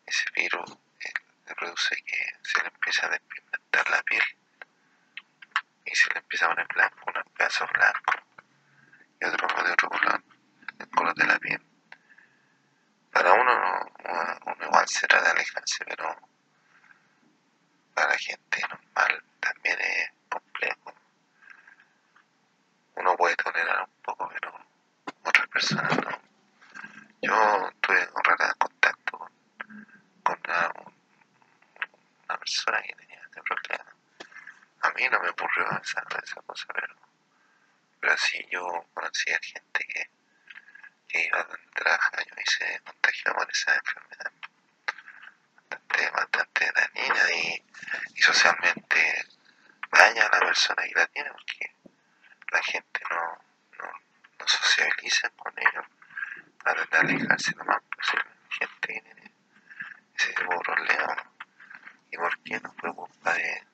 ese 0.05 0.25
virus 0.35 0.71
eh, 0.99 1.13
le 1.47 1.55
produce 1.55 1.95
que 2.03 2.33
se 2.43 2.61
le 2.61 2.67
empieza 2.67 3.05
a 3.05 3.09
despigmentar 3.09 3.89
la 3.89 4.01
piel 4.03 4.23
y 5.85 5.95
se 5.95 6.09
le 6.13 6.19
empieza 6.19 6.45
a 6.45 6.49
poner 6.49 6.67
blanco, 6.73 6.97
unos 7.07 7.23
pedazos 7.37 7.69
blancos 7.71 8.15
y 9.19 9.25
otro 9.25 9.63
de 9.63 9.71
otro 9.71 9.89
color, 9.89 10.23
el 10.79 10.89
color 10.89 11.15
de 11.15 11.25
la 11.25 11.39
piel. 11.39 11.61
Para 13.11 13.33
uno, 13.33 13.53
uno, 14.03 14.39
uno 14.45 14.65
igual 14.65 14.87
se 14.87 15.07
trata 15.07 15.25
de 15.25 15.31
alejarse, 15.31 15.85
pero 15.85 16.17
para 17.93 18.09
la 18.09 18.17
gente 18.17 18.61
normal 18.61 19.23
también 19.39 19.79
es 19.79 20.11
complejo. 20.29 20.93
Uno 22.95 23.15
puede 23.15 23.35
tolerar 23.35 23.81
un 23.83 24.01
poco, 24.03 24.29
pero 24.33 24.53
otras 25.23 25.47
personas 25.47 25.97
no. 25.97 26.21
Yo 27.21 27.71
tuve 27.81 28.09
un 28.13 28.23
rato 28.23 28.55
contacto 28.57 29.17
con, 29.17 29.31
con 30.23 30.39
una, 30.45 30.71
una, 32.27 32.37
persona 32.37 32.81
que 32.81 32.95
tenía 32.95 33.21
este 33.23 33.41
problema. 33.41 33.95
A 34.81 34.89
mí 34.91 35.07
no 35.09 35.19
me 35.19 35.29
ocurrió 35.29 35.65
esa, 35.81 36.03
esa 36.23 36.41
cosa, 36.41 36.65
pero, 36.73 36.95
pero 37.99 38.17
sí 38.17 38.45
yo 38.51 38.85
conocía 39.13 39.39
gente 39.41 39.85
que, 39.87 40.09
que 41.07 41.25
iba 41.25 41.43
donde 41.43 41.67
trabaja 41.75 42.17
yo 42.17 42.35
y 42.35 42.49
se 42.49 42.79
contagió 42.83 43.33
por 43.33 43.51
esa 43.51 43.75
enfermedad. 43.75 44.31
Bastante, 45.69 46.09
bastante 46.09 46.71
dañina 46.71 47.31
y, 47.31 47.63
y 48.15 48.21
socialmente 48.21 49.25
daña 49.91 50.25
a 50.25 50.39
la 50.39 50.39
persona 50.39 50.83
que 50.83 50.95
la 50.95 51.07
tiene 51.07 51.31
porque 51.31 51.75
la 52.51 52.63
gente 52.63 53.01
no, 53.09 53.45
no, 53.77 53.91
no 54.39 54.47
socializa 54.47 55.29
con 55.29 55.53
ellos 55.57 55.85
para 56.63 56.83
alejarse 56.99 57.51
lo 57.55 57.65
más 57.65 57.81
posible 57.95 58.23
de 58.23 58.55
gente 58.55 58.87
que 58.87 59.01
tiene 59.01 59.33
ese 60.15 60.33
tipo 60.33 60.53
de 60.53 60.59
problemas. 60.59 61.17
¿Y 62.11 62.17
por 62.17 62.39
qué 62.43 62.59
no 62.59 62.73
fue 62.73 62.93
culpa 62.93 63.33
de, 63.33 63.67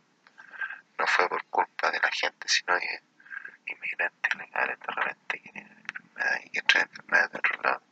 no 0.97 1.07
fue 1.07 1.29
por 1.29 1.45
culpa 1.45 1.91
de 1.91 1.99
la 1.99 2.11
gente, 2.11 2.47
sino 2.47 2.77
que 2.79 3.03
inmigrantes 3.67 4.35
legales 4.35 4.79
de 4.79 4.93
repente 4.93 5.41
que 5.41 5.49
tienen 5.51 5.83
enfermedades 5.85 6.45
y 6.45 6.49
que 6.49 6.61
traen 6.63 6.87
enfermedades 6.89 7.31
de 7.31 7.37
otro 7.37 7.61
lado? 7.61 7.83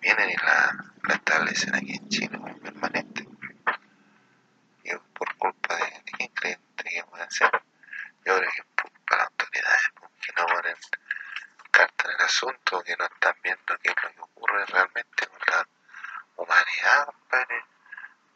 Vienen 0.00 0.30
y 0.30 0.36
la, 0.36 0.84
la 1.08 1.14
establecen 1.14 1.74
aquí 1.74 1.94
en 1.94 2.08
Chile 2.08 2.38
como 2.38 2.58
permanente. 2.58 3.26
Y 4.84 4.90
por 5.14 5.36
culpa 5.36 5.76
de, 5.76 5.84
de 5.84 6.12
quién 6.12 6.28
creen 6.34 6.60
que 6.76 7.04
pueden 7.04 7.30
ser. 7.30 7.50
Yo 8.24 8.36
creo 8.36 8.50
que 8.50 8.60
es 8.60 8.66
por, 8.76 8.90
por 8.90 9.18
las 9.18 9.26
autoridades, 9.28 9.90
porque 9.98 10.32
no 10.36 10.46
ponen 10.46 10.76
carta 11.70 12.04
en 12.04 12.10
el 12.10 12.26
asunto, 12.26 12.82
que 12.82 12.96
no 12.96 13.04
están 13.06 13.34
viendo 13.42 13.78
qué 13.78 13.88
es 13.88 13.96
lo 14.02 14.10
que 14.12 14.20
ocurre 14.20 14.66
realmente 14.66 15.26
con 15.26 15.38
la 15.48 15.68
humanidad, 16.36 17.06
compadre. 17.06 17.64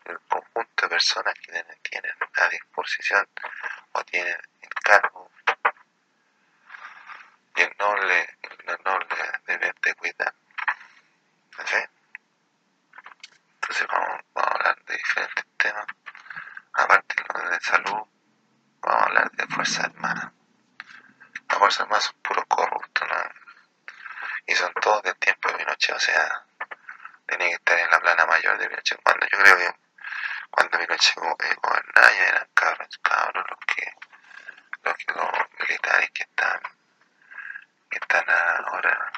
El 0.07 0.21
conjunto 0.28 0.83
de 0.83 0.88
personas 0.88 1.35
que 1.35 1.50
tienen, 1.52 1.78
tienen 1.83 2.12
a 2.37 2.49
disposición 2.49 3.28
o 3.90 4.05
tienen 4.05 4.38
el 4.61 4.69
cargo 4.85 5.28
y 7.57 7.61
el 7.62 7.73
noble, 7.76 8.38
el 8.66 8.78
noble 8.85 9.16
deber 9.47 9.75
de 9.83 9.95
cuidar. 9.95 10.35
¿Sí? 11.64 11.76
Entonces 13.55 13.87
vamos, 13.88 14.21
vamos 14.33 14.50
a 14.50 14.55
hablar 14.55 14.85
de 14.85 14.97
diferentes 14.97 15.45
temas. 15.57 15.87
Aparte 16.75 17.14
salud, 17.60 18.06
vamos 18.80 19.02
a 19.02 19.04
hablar 19.04 19.30
de 19.32 19.46
Fuerzas 19.46 19.84
Armadas. 19.84 20.32
Las 21.48 21.58
Fuerzas 21.58 21.80
Armadas 21.82 22.04
son 22.04 22.16
puros 22.22 22.44
corruptos, 22.48 23.08
¿no? 23.08 23.16
Y 24.46 24.54
son 24.54 24.72
todos 24.75 25.02
del 25.02 25.16
tiempo 25.16 25.50
de 25.50 25.58
Pinochet, 25.58 25.96
o 25.96 26.00
sea, 26.00 26.44
tienen 27.26 27.48
que 27.48 27.54
estar 27.54 27.78
en 27.78 27.90
la 27.90 28.00
plana 28.00 28.26
mayor 28.26 28.58
de 28.58 28.68
Pinochet. 28.68 29.00
Cuando 29.02 29.26
yo 29.26 29.38
creo 29.38 29.56
que 29.56 29.75
cuando 30.50 30.78
Pinochet 30.78 31.16
eh, 31.18 31.56
gobernaba 31.62 32.12
ya 32.12 32.25
eran 32.28 32.48
cabros, 32.54 32.98
cabros 33.02 33.44
los 33.50 33.58
que, 33.66 33.92
los 34.84 34.94
que 34.96 35.12
los 35.12 35.30
militares 35.60 36.10
que 36.12 36.22
están, 36.22 36.60
que 37.90 37.98
están 37.98 38.25
ahora 38.30 39.12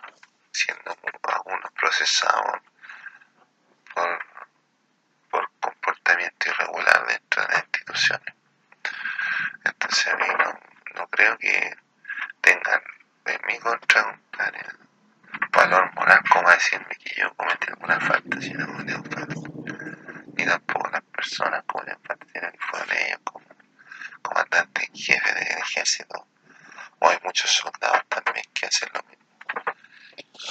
siendo 0.50 0.97
algunos 1.23 1.71
procesados 1.73 2.61
por, 3.95 4.25
por 5.30 5.50
comportamiento 5.61 6.49
irregular 6.49 7.07
dentro 7.07 7.42
de 7.42 7.49
las 7.49 7.64
instituciones. 7.64 8.35
Entonces 9.64 10.07
a 10.09 10.16
mí 10.16 10.26
no, 10.38 10.61
no 10.95 11.06
creo 11.09 11.37
que 11.38 11.76
tengan 12.40 12.83
en 13.26 13.40
mi 13.47 13.59
contra 13.59 14.04
un 14.06 14.23
valor 15.52 15.95
moral 15.95 16.21
como 16.30 16.50
decirme 16.50 16.97
que 16.97 17.14
yo 17.21 17.35
cometí 17.35 17.69
alguna 17.69 18.00
falta 18.00 18.40
si 18.40 18.52
no 18.54 18.66
cometí 18.66 18.92
un 18.92 19.04
falta. 19.04 19.35
Ni 20.37 20.45
tampoco 20.45 20.88
las 20.90 21.02
personas 21.02 21.64
cometían 21.66 22.00
falta, 22.02 22.26
sino 22.33 22.52
que 22.52 22.59
fueron 22.59 22.97
ellos 22.97 23.21
como 23.25 23.47
comandantes 24.23 24.90
y 24.92 25.02
jefes 25.02 25.35
del 25.35 25.59
ejército. 25.59 26.26
O 27.00 27.09
hay 27.09 27.19
muchos 27.25 27.50
soldados 27.50 28.02
también 28.09 28.47
que 28.54 28.66
hacen 28.66 28.88
lo 28.92 29.02
mismo. 29.02 29.75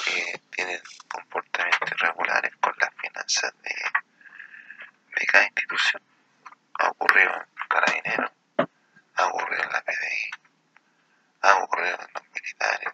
Que 0.03 0.41
tienen 0.51 0.81
comportamientos 1.07 1.86
irregulares 1.97 2.55
con 2.57 2.73
las 2.79 2.93
finanzas 2.95 3.53
de, 3.63 5.25
cada 5.25 5.45
institución. 5.45 6.01
Ha 6.79 6.89
ocurrido 6.89 7.33
en 7.33 7.67
Carabineros, 7.67 8.31
ha 9.15 9.25
ocurrido 9.25 9.63
en 9.63 9.71
la 9.71 9.81
PDI, 9.81 10.31
ha 11.41 11.55
ocurrido 11.55 11.95
en 11.99 12.07
los 12.13 12.23
militares, 12.33 12.93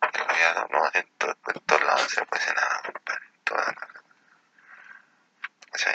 en 0.00 0.10
los 0.18 0.28
aviados, 0.28 0.70
no, 0.70 0.90
en, 0.94 1.06
to, 1.18 1.28
en 1.28 1.60
todos 1.66 1.82
lados 1.82 2.10
se 2.10 2.24
puede 2.24 2.42
hacer 2.42 2.56
nada, 2.56 2.82
compadre, 2.82 3.26
en 3.26 3.44
todas 3.44 3.66
las 3.66 3.92
¿sí? 5.74 5.90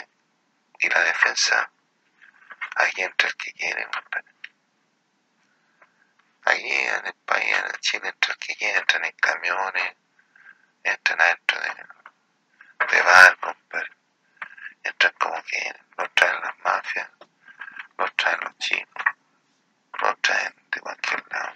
Y 0.80 0.88
la 0.88 1.12
pensar. 1.24 1.70
Aquí 2.76 3.02
entra 3.02 3.28
el 3.28 3.34
que 3.34 3.52
quiere, 3.52 3.84
compadre. 3.84 4.32
Aquí 6.44 6.70
en 6.70 7.06
el 7.06 7.14
país, 7.26 7.58
en 7.58 7.66
el 7.66 7.80
Chile, 7.80 8.08
entra 8.08 8.32
el 8.32 8.38
que 8.38 8.54
quiere, 8.56 8.78
entran 8.78 9.04
en 9.04 9.16
camiones, 9.16 9.96
entran 10.82 11.20
adentro 11.20 11.60
de, 11.60 11.68
de 12.86 13.02
bar, 13.02 13.36
compadre. 13.38 13.90
Entran 14.82 15.12
como 15.18 15.42
quieren, 15.42 15.86
los 15.98 16.14
traen 16.14 16.40
las 16.40 16.58
mafias, 16.60 17.10
los 17.98 18.16
traen 18.16 18.40
los 18.40 18.58
chinos, 18.58 19.04
los 20.00 20.20
traen 20.22 20.54
de 20.70 20.80
cualquier 20.80 21.24
lado. 21.30 21.52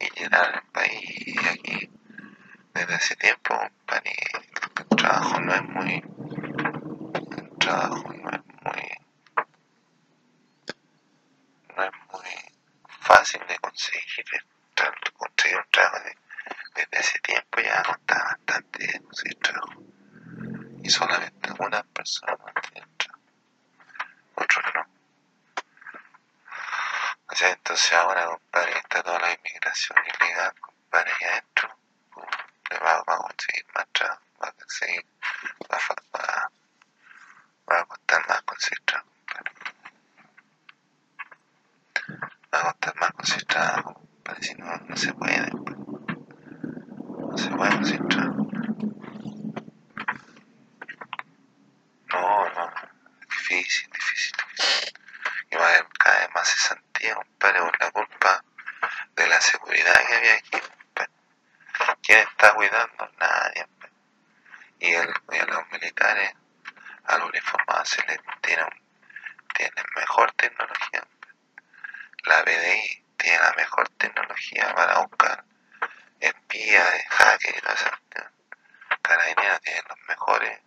Y 0.00 0.10
llenar 0.10 0.54
el 0.54 0.70
país 0.70 1.26
y 1.26 1.48
aquí 1.48 1.90
desde 2.74 2.94
hace 2.94 3.16
tiempo, 3.16 3.58
compadre, 3.58 4.14
el 4.76 4.96
trabajo 4.96 5.40
no 5.40 5.54
es 5.54 5.62
muy, 5.62 5.94
el 5.94 7.58
trabajo 7.58 8.12
no 8.12 8.30
es 8.30 8.44
muy, 8.62 8.90
no 11.76 11.82
es 11.82 11.92
muy 12.12 12.48
de 13.92 14.22
conseguir, 14.22 14.44
tanto 14.74 15.12
un 15.20 15.70
trabajo 15.70 16.04
de- 16.04 16.16
desde 16.74 16.98
hace 16.98 17.18
tiempo 17.20 17.60
ya 17.60 17.82
costaba 17.82 18.24
bastante 18.24 19.00
conseguir 19.02 19.38
trabajo. 19.38 19.82
Y 20.82 20.90
solamente 20.90 21.50
una 21.58 21.82
persona 21.82 22.36
tiene 22.70 22.86
trabajo, 22.96 23.22
otros 24.36 24.64
no. 24.74 24.98
Entonces 27.40 27.92
ahora, 27.92 28.26
compadre, 28.26 28.78
está 28.78 29.02
toda 29.02 29.18
la 29.20 29.32
inmigración 29.32 29.98
ilegal, 30.20 30.52
compadre, 30.60 31.12
ahí 31.20 31.28
adentro, 31.28 31.76
le 32.70 32.78
va, 32.78 32.98
a 32.98 33.04
conseguir 33.04 33.66
más 33.74 33.86
va 34.42 34.48
a 34.48 34.52
conseguir, 34.52 35.06
va 35.70 35.76
a, 37.78 37.84
costar 37.84 38.28
más 38.28 38.42
conseguir 38.42 38.80
trabajo. 38.84 39.08
Va 42.52 42.60
a 42.60 42.64
costar 42.64 42.96
más 42.96 43.07
compadre, 43.36 44.42
si 44.42 44.54
no, 44.54 44.76
no 44.88 44.96
se 44.96 45.12
puede, 45.12 45.50
no 45.50 47.36
se 47.36 47.50
puede 47.50 47.98
trabajo. 48.08 48.46
No, 52.10 52.48
no, 52.50 52.72
difícil, 53.28 53.90
difícil. 53.90 54.36
Y 55.50 55.56
haber 55.56 55.86
cada 55.98 56.20
vez 56.20 56.28
más 56.34 56.48
cesantía, 56.48 57.14
compadre, 57.14 57.60
por 57.60 57.80
la 57.80 57.90
culpa 57.90 58.44
de 59.14 59.26
la 59.26 59.40
seguridad 59.40 60.06
que 60.06 60.14
había 60.14 60.34
aquí. 60.34 60.58
¿Quién 62.02 62.20
está 62.20 62.54
cuidando? 62.54 63.10
Nadie. 63.18 63.66
Y, 64.80 64.92
el, 64.92 65.08
y 65.32 65.36
a 65.36 65.44
los 65.44 65.70
militares, 65.70 66.32
a 67.04 67.18
los 67.18 67.28
uniformados 67.28 67.88
se 67.88 68.06
les 68.06 68.18
tiene, 68.40 68.64
tienen 69.54 69.84
mejor 69.96 70.32
tecnología. 70.32 71.06
La 72.24 72.42
BDI 72.42 73.07
tiene 73.38 73.50
la 73.50 73.56
mejor 73.56 73.88
tecnología 73.90 74.74
para 74.74 74.98
buscar 74.98 75.44
espías, 76.20 77.04
hackers 77.08 77.58
y 77.58 77.60
todas 77.60 77.80
esas. 77.80 77.98
Carabineros 79.02 79.60
tienen 79.60 79.84
las 79.88 79.98
mejores 80.08 80.60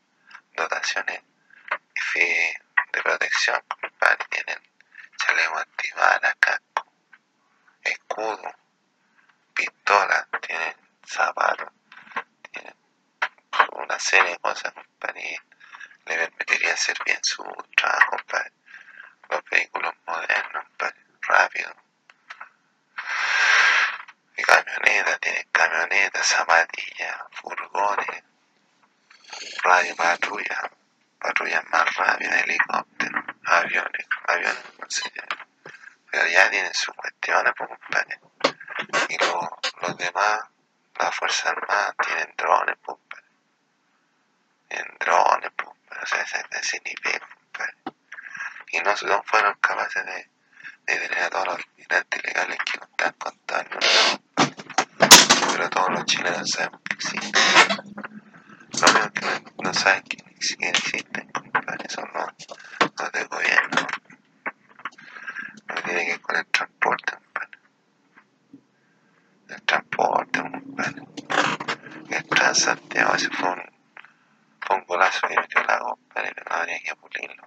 dotaciones 0.56 1.22
de 2.16 3.02
protección, 3.04 3.62
compadre. 3.68 4.26
Tienen 4.30 4.62
chaleco 5.18 5.58
antibalas, 5.58 6.36
casco, 6.40 6.94
escudo, 7.84 8.56
pistola, 9.54 10.28
tienen 10.42 10.76
zapatos, 11.06 11.70
tienen 12.52 12.76
una 13.74 14.00
serie 14.00 14.32
de 14.32 14.38
cosas, 14.40 14.74
compadre. 14.74 15.40
Le 16.06 16.16
permitiría 16.16 16.74
hacer 16.74 16.98
bien 17.06 17.20
su 17.24 17.44
trabajo, 17.76 18.18
compadre. 18.18 18.52
Los 19.30 19.44
vehículos 19.50 19.94
modernos, 20.08 20.64
compadre, 20.66 21.06
rápidos. 21.22 21.76
Camionetas, 24.52 25.20
tienen 25.22 25.48
camionetas, 25.52 26.28
zapatillas, 26.28 27.18
furgones, 27.32 28.24
radio 29.64 29.96
patrulla, 29.96 30.72
patrullas 31.20 31.64
más 31.70 31.96
rápidas, 31.96 32.44
helicópteros, 32.44 33.24
aviones, 33.46 34.08
aviones, 34.28 34.64
no 34.80 34.90
sé. 34.90 35.12
Pero 36.12 36.28
ya 36.28 36.50
tienen 36.50 36.74
sus 36.74 36.94
cuestiones, 36.96 37.54
pues, 37.58 37.70
compadre. 37.70 38.20
Y 39.08 39.18
lo- 39.24 39.60
los 39.82 39.98
demás, 39.98 40.42
las 41.00 41.16
Fuerzas 41.16 41.46
Armadas, 41.46 41.96
tienen 42.06 42.34
drones, 42.36 42.76
pues, 42.84 42.98
compadre. 42.98 43.26
Tienen 44.68 44.98
drones, 45.00 45.52
pues, 45.56 45.70
compadre. 45.70 46.04
O 46.04 46.08
sea, 46.08 46.22
ese, 46.24 46.46
ese 46.60 46.82
nivel, 46.84 47.22
compadre. 47.22 47.76
Y 48.74 48.80
no, 48.80 48.94
no 49.08 49.24
fueron 49.24 49.54
capaces 49.62 50.06
de, 50.06 50.30
de 50.88 51.00
tener 51.08 51.24
a 51.24 51.30
todos 51.30 51.48
los 51.48 51.60
migrantes 51.78 52.22
ilegales 52.24 52.58
que 52.66 52.78
no 52.80 52.84
están 52.86 53.14
contando. 53.14 53.78
Pero 53.80 54.21
los 56.02 56.06
chilenos 56.06 56.50
sabemos 56.50 56.82
que 56.84 56.96
existen. 56.96 57.32
Lo 58.74 58.92
único 58.92 59.12
que 59.14 59.22
no, 59.22 59.64
no 59.64 59.74
saben 59.74 60.04
que 60.04 60.18
existen, 60.68 61.32
compadre, 61.32 61.90
son 61.90 62.10
los, 62.14 62.26
los 63.00 63.12
del 63.12 63.28
gobierno. 63.28 63.88
Que 65.68 65.82
tiene 65.84 66.06
que 66.06 66.12
ver 66.12 66.22
con 66.22 66.36
el 66.38 66.46
transporte, 66.48 67.14
compadre. 67.14 67.60
El 69.50 69.62
transporte, 69.62 70.42
compadre. 70.42 71.02
El 72.10 72.28
Transantiago, 72.28 73.16
ese 73.16 73.30
fue 73.30 73.50
un, 73.50 73.62
fue 74.60 74.76
un 74.78 74.86
golazo 74.86 75.28
que 75.28 75.36
metió 75.36 75.64
la 75.64 75.80
compadre, 75.80 76.32
pero 76.36 76.56
habría 76.56 76.80
que 76.80 76.96
pulirlo, 76.96 77.44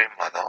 extrema 0.00 0.39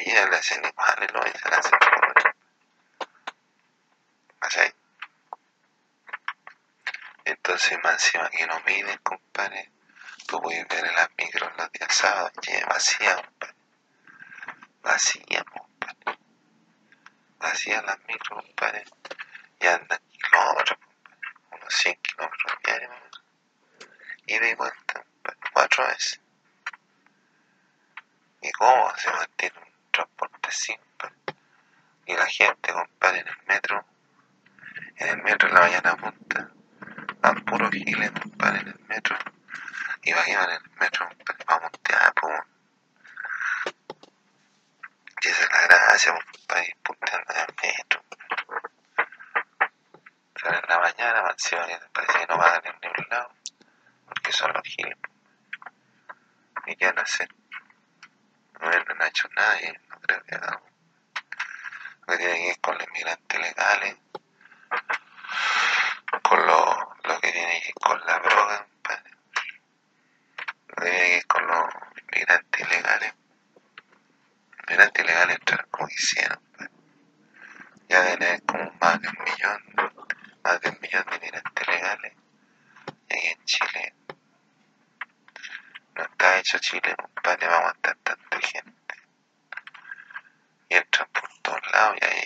a 0.00 0.08
mí 0.08 0.14
ya 0.14 0.26
le 0.26 0.36
hacen 0.36 0.64
igual 0.64 1.02
el 1.02 1.16
hoyo 1.16 1.32
se 1.38 1.48
lo 1.48 1.56
hacen 1.56 1.78
por 1.78 2.04
hoyo 2.04 2.34
¿cachai? 4.38 4.74
entonces 7.24 7.78
más 7.82 7.92
encima 7.94 8.30
que 8.30 8.46
no 8.46 8.60
miden 8.66 8.98
compadre 8.98 9.70
tú 10.30 10.40
puedes 10.40 10.66
ver 10.68 10.92
las 10.92 11.10
micros 11.18 11.50
los 11.58 11.72
días 11.72 11.92
sábados 11.92 12.30
que 12.40 12.64
vacía 12.64 13.16
compadre. 13.16 13.54
Vacía 14.80 15.44
compadre. 15.44 16.18
Vacía 17.38 17.82
las 17.82 17.98
micros 18.06 18.44
compadre. 18.44 18.84
Y 19.58 19.66
andan 19.66 19.98
kilómetros 20.08 20.78
compadre. 20.78 21.28
Unos 21.50 21.74
100 21.74 21.96
kilómetros 21.96 22.52
diarios. 22.64 22.92
Y 24.26 24.54
vuelta 24.54 25.02
compadre, 25.02 25.50
cuatro 25.52 25.86
veces. 25.88 26.20
Y 28.42 28.52
cómo 28.52 28.96
se 28.96 29.10
mantiene 29.10 29.39
y 32.06 32.16
la 32.16 32.26
gente, 32.26 32.72
compadre, 32.72 33.20
en 33.20 33.28
el 33.28 33.38
metro, 33.46 33.84
en 34.96 35.08
el 35.08 35.22
metro 35.22 35.48
en 35.48 35.54
la 35.54 35.60
mañana 35.60 35.96
punta, 35.96 36.50
van 37.20 37.44
puro 37.44 37.70
giles, 37.70 38.10
compadre, 38.10 38.60
en 38.60 38.68
el 38.68 38.80
metro. 38.88 39.16
Y 40.02 40.12
va 40.12 40.22
a 40.22 40.26
en 40.26 40.50
el 40.50 40.70
metro, 40.80 41.08
compadre, 41.08 41.44
vamos 41.46 41.70
a 42.00 42.12
pum. 42.12 42.32
Y 45.22 45.28
esa 45.28 45.42
es 45.44 45.50
la 45.50 45.66
gracia, 45.66 46.14
compadre, 46.14 46.76
punteando 46.82 47.32
en 47.32 47.40
el 47.40 47.54
metro. 47.62 48.04
Sale 50.34 50.58
en 50.58 50.68
la 50.68 50.78
mañana, 50.80 51.22
mansión, 51.22 51.70
y 51.70 51.74
parece 51.92 52.18
que 52.18 52.26
no 52.26 52.38
van 52.38 52.48
a 52.48 52.60
dar 52.60 52.80
ningún 52.82 53.06
lado, 53.08 53.30
porque 54.06 54.32
son 54.32 54.52
los 54.52 54.62
giles. 54.64 54.98
Y 56.66 56.76
ya 56.76 56.92
no 56.92 57.06
sé. 57.06 57.28
No, 58.60 58.70
no 58.70 59.04
ha 59.04 59.08
hecho 59.08 59.28
nada 59.36 59.60
y 59.62 59.72
no 59.88 60.00
creo 60.00 60.22
que. 60.24 60.36
Lo 62.06 62.16
que 62.16 62.18
tiene 62.18 62.34
que 62.34 62.48
ir 62.50 62.60
con 62.60 62.78
los 62.78 62.86
inmigrantes 62.88 63.40
legales, 63.40 63.96
con 66.22 66.46
lo, 66.46 66.94
lo 67.04 67.20
que 67.20 67.32
tiene 67.32 67.60
que 67.60 67.68
ir 67.68 67.74
con 67.74 68.00
la 68.06 68.18
droga, 68.18 68.66
compadre. 68.66 69.10
Que 70.68 70.82
tiene 70.82 70.98
que 70.98 71.16
ir 71.16 71.26
con 71.26 71.46
los 71.46 71.64
inmigrantes 72.02 72.68
ilegales. 72.68 73.14
Inmigrantes 74.66 75.04
ilegales 75.04 75.36
entrar 75.38 75.66
como 75.68 75.88
quisieran, 75.88 76.38
compadre. 76.38 76.70
Ya 77.88 77.98
haber 77.98 78.42
como 78.44 78.72
más 78.80 79.00
de 79.00 79.08
un 79.08 79.24
millón, 79.24 79.92
más 80.44 80.60
de 80.60 80.68
un 80.68 80.78
millón 80.80 81.04
de 81.06 81.16
inmigrantes 81.16 81.66
legales. 81.66 82.12
Aquí 83.10 83.26
en 83.26 83.44
Chile 83.44 83.94
no 85.94 86.02
está 86.04 86.38
hecho 86.38 86.58
Chile, 86.58 86.94
compadre, 87.22 87.46
va 87.48 87.54
a 87.54 87.58
aguantar 87.58 87.96
tanta 88.02 88.38
gente. 88.40 88.94
Y 90.68 90.74
entran 90.76 91.08
por 91.12 91.28
todos 91.42 91.72
lados, 91.72 91.96
y 92.00 92.04
ahí 92.04 92.24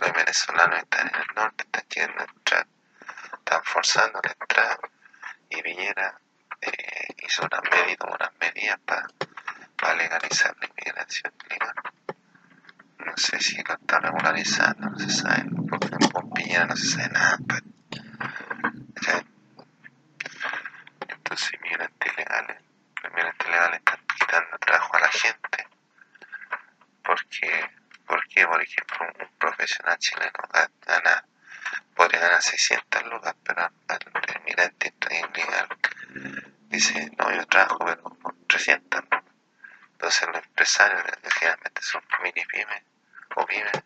los 0.00 0.12
venezolanos 0.12 0.78
están 0.78 1.08
en 1.08 1.14
el 1.20 1.26
norte, 1.34 1.64
están 1.64 1.84
queriendo 1.88 2.24
entrar, 2.24 2.66
están 3.38 3.62
forzando 3.64 4.20
la 4.24 4.32
entrada. 4.32 4.78
Y 5.50 5.62
Piñera 5.62 6.18
eh, 6.62 7.08
hizo 7.18 7.42
unas 7.44 7.62
medidas, 7.70 8.08
unas 8.08 8.32
medidas 8.40 8.78
para 9.76 9.94
legalizar 9.94 10.56
la 10.60 10.66
inmigración. 10.66 11.32
No 12.98 13.16
sé 13.16 13.38
si 13.40 13.62
lo 13.62 13.74
está 13.74 14.00
regularizando, 14.00 14.90
no 14.90 14.98
se 14.98 15.10
sabe, 15.10 15.44
porque 15.68 15.88
con 16.12 16.30
no 16.68 16.76
se 16.76 16.86
sabe 16.88 17.08
nada. 17.10 17.38
¿Cachai? 18.94 19.26
Entonces, 21.08 21.52
inmigrantes 21.54 22.12
ilegales, 22.12 22.56
los 23.02 23.10
inmigrantes 23.12 23.46
ilegales 23.48 23.78
están 23.78 24.00
quitando 24.18 24.58
trabajo 24.58 24.96
a 24.96 25.00
la 25.00 25.08
gente. 25.08 25.66
Porque, 27.04 27.70
¿Por 28.06 28.26
qué? 28.28 28.46
Por 28.46 28.62
ejemplo, 28.62 29.06
un 29.20 29.38
profesional 29.38 29.98
chileno 29.98 30.32
ga- 30.52 30.70
gana, 30.86 31.24
podría 31.94 32.20
ganar 32.20 32.42
600 32.42 33.04
lucas, 33.06 33.34
pero 33.44 33.62
al 33.88 34.00
inmigrante 34.40 34.92
ilegal 35.10 35.68
dice, 36.68 37.10
no, 37.18 37.30
yo 37.32 37.46
trabajo 37.46 37.78
pero 37.84 38.02
por 38.02 38.34
300 38.46 39.02
lucas. 39.04 39.22
Entonces 39.92 40.28
los 40.28 40.42
empresarios, 40.44 41.02
que 41.04 41.30
generalmente 41.30 41.82
son 41.82 42.02
mini 42.22 42.44
pymes 42.46 42.82
o 43.36 43.44
pymes, 43.46 43.82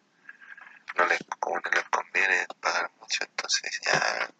no 0.96 1.06
les, 1.06 1.18
como 1.40 1.56
no 1.58 1.70
les 1.70 1.84
conviene 1.88 2.46
pagar 2.60 2.90
mucho, 3.00 3.24
entonces 3.24 3.62
dicen, 3.62 3.92
ya, 3.92 4.30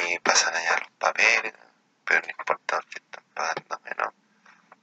y 0.00 0.18
pasan 0.20 0.54
allá 0.54 0.78
los 0.78 0.90
papeles, 0.98 1.54
pero 2.04 2.20
no 2.20 2.28
importa 2.30 2.80
porque 2.80 2.98
están 2.98 3.24
pagando 3.34 3.80
menos 3.84 4.14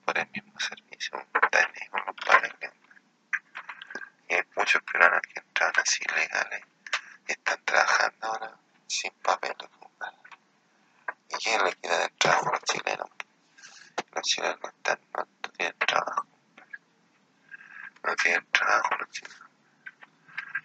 por 0.06 0.18
el 0.18 0.28
mismo 0.32 0.60
servicio, 0.60 1.26
están 1.34 1.72
ahí 1.80 1.88
con 1.90 2.02
los 2.08 2.16
papeles. 2.16 2.72
Y 4.30 4.34
hay 4.34 4.44
muchos 4.56 4.82
peruanos 4.84 5.22
que 5.22 5.40
entraron 5.40 5.76
así 5.86 6.04
legales 6.16 6.64
y 7.28 7.32
están 7.34 7.64
trabajando 7.66 8.28
ahora 8.28 8.56
sin 8.88 9.12
papeles. 9.22 9.70
compadre. 9.80 10.18
¿Y 11.30 11.36
quién 11.36 11.64
le 11.64 11.74
quita 11.74 12.06
el 12.06 12.12
trabajo 12.14 12.50
a 12.50 12.52
los 12.54 12.64
chilenos? 12.64 13.10
Los 14.14 14.24
chilenos 14.24 14.58
no, 14.64 14.70
están, 14.70 15.00
no, 15.14 15.24
no 15.44 15.50
tienen 15.52 15.78
trabajo. 15.80 16.26
No 18.04 18.11
tienen 18.22 18.46
trabajo 18.52 18.96
los. 19.00 19.22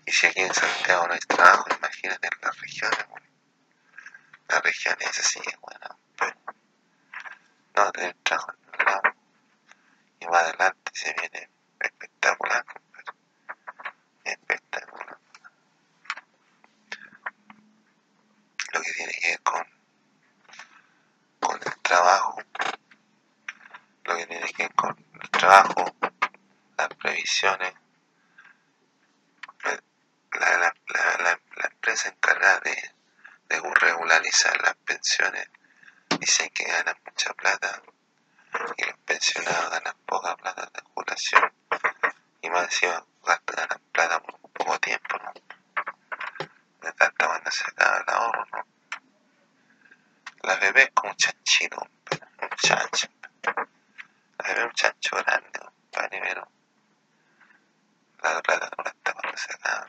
Y 0.07 0.13
si 0.13 0.27
aquí 0.27 0.41
en 0.41 0.55
Santiago 0.55 1.07
no 1.07 1.15
hay 1.15 1.19
trabajo, 1.21 1.67
imagínate 1.77 2.29
en 2.29 2.41
las 2.41 2.61
regiones. 2.61 3.07
güey. 3.09 3.25
Las 4.49 4.63
regiones 4.63 5.11
es 5.11 5.19
así, 5.19 5.41
bueno, 5.61 5.99
pero 6.17 6.37
no 7.75 7.93
tienen 7.93 8.17
trabajo 8.23 8.53
en 8.53 8.61
ningún 8.61 8.87
lado. 8.87 9.03
Y 10.21 10.27
más 10.27 10.43
adelante 10.43 10.93
se 10.95 11.13
viene 11.15 11.51
espectacular, 11.81 12.65
compadre. 12.65 13.19
Espectacular. 14.25 15.19
Lo 18.73 18.83
que 18.83 18.93
tiene 18.93 19.13
que 19.13 19.29
ver 19.29 19.43
con, 19.43 19.67
con 21.41 21.57
el 21.57 21.79
trabajo, 21.81 22.43
lo 24.05 24.17
que 24.17 24.27
tiene 24.27 24.53
que 24.53 24.63
ver 24.63 24.75
con 24.75 25.05
el 25.21 25.31
trabajo, 25.31 25.97
la, 27.43 27.59
la, 30.33 30.75
la, 30.89 31.41
la, 31.57 31.67
empresa 31.67 32.09
encargada 32.09 32.61
de, 32.61 32.77
regularizar 33.79 34.59
las 34.63 34.75
pensiones 34.77 35.49
dicen 36.19 36.49
que 36.55 36.65
ganan 36.65 36.97
mucha 37.05 37.35
plata 37.35 37.83
y 38.79 38.85
los 38.85 38.97
pensionados 39.05 39.71
ganan 39.71 39.95
poca 40.07 40.35
plata 40.37 40.71
de 40.73 40.81
jubilación 40.81 41.53
y 42.41 42.49
más 42.49 42.65
encima 42.65 43.05
ganan 43.23 43.81
plata 43.93 44.21
por 44.21 44.39
poco 44.53 44.81
tiempo, 44.81 45.19
¿no? 45.19 45.33
De 46.81 46.93
tanta 46.93 47.27
cuando 47.27 47.51
se 47.51 47.65
acaba 47.65 47.99
el 47.99 48.15
ahorro, 48.15 48.47
¿no? 48.53 48.67
La 50.43 50.57
bebé 50.57 50.85
es 50.85 50.91
como 50.95 51.11
un 51.11 51.17
chanchito, 51.17 51.81
un 51.81 52.49
chancho. 52.57 53.09
La 54.39 54.49
bebé 54.49 54.61
es 54.61 54.67
un 54.67 54.73
chancho 54.73 55.17
grande, 55.17 55.59
compadre, 55.59 56.21
pero 56.23 56.56
la 58.35 58.43
plata 58.43 58.71
no 58.77 58.85
la 58.85 58.91
acaba, 58.91 59.21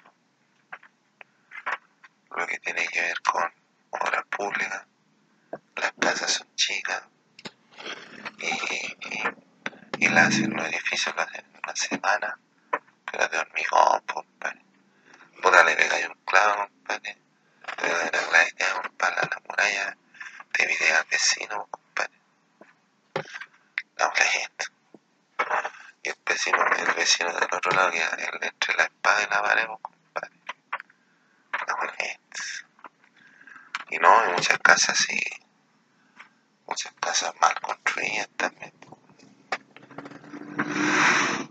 ¿no? 0.04 0.12
Lo 2.38 2.48
que 2.48 2.60
tiene 2.60 2.88
que 2.88 3.02
ver 3.02 3.22
con 3.22 3.44
obras 3.90 4.26
públicas, 4.26 4.86
las 5.76 5.92
casas 6.00 6.32
son 6.32 6.56
chicas 6.56 7.04
y, 8.40 8.46
y, 8.46 10.06
y 10.06 10.08
la 10.10 10.26
hacen, 10.26 10.54
los 10.54 10.68
edificios 10.68 11.16
lo 11.16 11.22
hacen 11.22 11.46
en 11.46 11.60
una 11.64 11.76
semana, 11.76 12.40
pero 13.12 13.28
de 13.28 13.38
hormigón, 13.40 14.02
compadre. 14.02 14.62
Puta, 15.42 15.64
le 15.64 15.76
pegáis 15.76 16.08
un 16.08 16.20
clavo, 16.26 16.68
compadre. 16.68 17.18
Le 17.82 17.90
doy 17.90 18.02
una 18.02 18.10
clave 18.10 18.54
un 18.84 18.98
palo 18.98 19.18
a 19.18 19.30
la 19.30 19.42
muralla, 19.48 19.98
te 20.52 20.66
divide 20.68 20.94
al 20.94 21.06
vecino, 21.10 21.68
compadre. 21.70 22.20
La 23.98 24.12
gente. 24.12 24.66
Vecino, 26.38 26.64
el 26.68 26.94
vecino 26.94 27.34
del 27.34 27.50
otro 27.52 27.72
lado, 27.72 27.90
que 27.90 27.98
el- 27.98 28.44
entre 28.44 28.76
la 28.76 28.84
espada 28.84 29.24
y 29.24 29.30
la 29.32 29.42
pared, 29.42 29.66
pues, 29.66 29.80
compadre. 29.82 30.30
Y 33.90 33.98
no, 33.98 34.20
hay 34.20 34.34
muchas 34.34 34.60
casas 34.60 34.90
así, 35.00 35.20
muchas 36.68 36.94
casas 37.00 37.34
mal 37.42 37.60
construidas 37.60 38.30
también. 38.38 38.72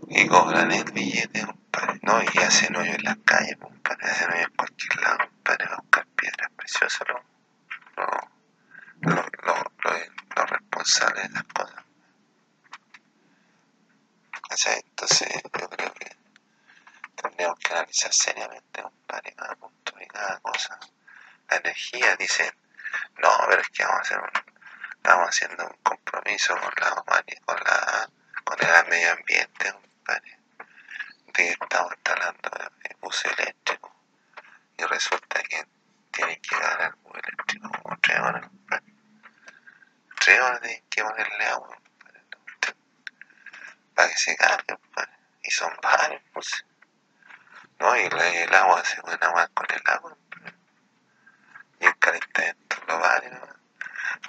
Y 0.07 0.25
cobran 0.27 0.71
el 0.71 0.89
billete, 0.93 1.45
compadre. 1.45 1.99
No, 2.03 2.21
y 2.23 2.37
hacen 2.37 2.73
hoyo 2.77 2.93
en 2.93 3.03
las 3.03 3.17
calles, 3.25 3.57
compadre. 3.57 4.09
Hacen 4.09 4.31
hoyo 4.31 4.43
en 4.43 4.55
cualquier 4.55 5.01
lado, 5.01 5.17
compadre. 5.17 5.67
Buscar 5.81 6.05
piedras 6.15 6.51
preciosas, 6.55 7.07
los 7.09 7.21
lo, 9.01 9.03
lo, 9.11 9.15
lo, 9.15 9.53
lo, 9.83 9.91
los 10.35 10.49
responsables 10.49 11.23
de 11.27 11.33
las 11.33 11.43
cosas. 11.43 11.83
¿Cachai? 14.49 14.79
Entonces, 14.79 15.27
yo 15.43 15.49
creo 15.69 15.93
que 15.93 16.15
tendríamos 17.21 17.59
que 17.59 17.73
analizar 17.97 18.13
seriamente, 18.13 18.81
compadre, 18.81 19.33
cada 19.33 19.55
punto 19.55 19.93
y 19.99 20.05
cada 20.07 20.39
cosa. 20.39 20.79
La 21.49 21.57
energía, 21.57 22.15
dicen, 22.17 22.51
no, 23.17 23.29
pero 23.49 23.61
es 23.61 23.69
que 23.69 23.83
vamos 23.83 23.97
a 23.97 24.01
hacer 24.01 24.19
un, 24.19 24.29
estamos 24.95 25.29
haciendo 25.29 25.65
un 25.67 25.77
compromiso 25.83 26.55
con 26.59 26.73
la 26.77 26.95
humani- 26.95 27.39
con 27.45 27.57
la 27.63 28.09
con 28.43 28.57
el 28.61 28.87
medio 28.87 29.11
ambiente, 29.11 29.73
compadre, 29.73 30.39
de 31.25 31.33
que 31.33 31.49
estamos 31.49 31.91
instalando 31.93 32.49
eh, 32.83 32.95
bus 33.01 33.25
eléctrico 33.25 33.93
y 34.77 34.83
resulta 34.85 35.41
que 35.43 35.65
tienen 36.11 36.41
que 36.41 36.55
ganar 36.55 36.81
el 36.81 37.01
bus 37.01 37.17
eléctrico 37.17 37.69
como 37.83 37.97
tres 37.99 38.19
horas, 38.19 38.47
compadre. 38.47 38.93
Tres 40.19 40.39
horas 40.39 40.61
tienen 40.61 40.83
que 40.89 41.03
ponerle 41.03 41.45
agua, 41.45 41.75
compadre, 41.75 42.19
a 42.19 42.23
la 42.31 42.37
cuestión, 42.43 42.77
para 43.95 44.09
que 44.09 44.17
se 44.17 44.35
cargue, 44.37 44.75
compadre. 44.75 45.11
Y 45.43 45.51
son 45.51 45.73
varios, 45.81 46.21
pues. 46.33 46.65
No, 47.79 47.95
y 47.95 48.09
la- 49.05 49.13
el 49.13 49.23
agua 49.23 49.47
con 49.53 49.65
el 49.69 49.81
agua. 49.85 50.17
Y 51.79 51.85
el 51.85 51.97
calentamiento 51.99 52.77
global, 52.85 53.23
¿no? 53.31 53.57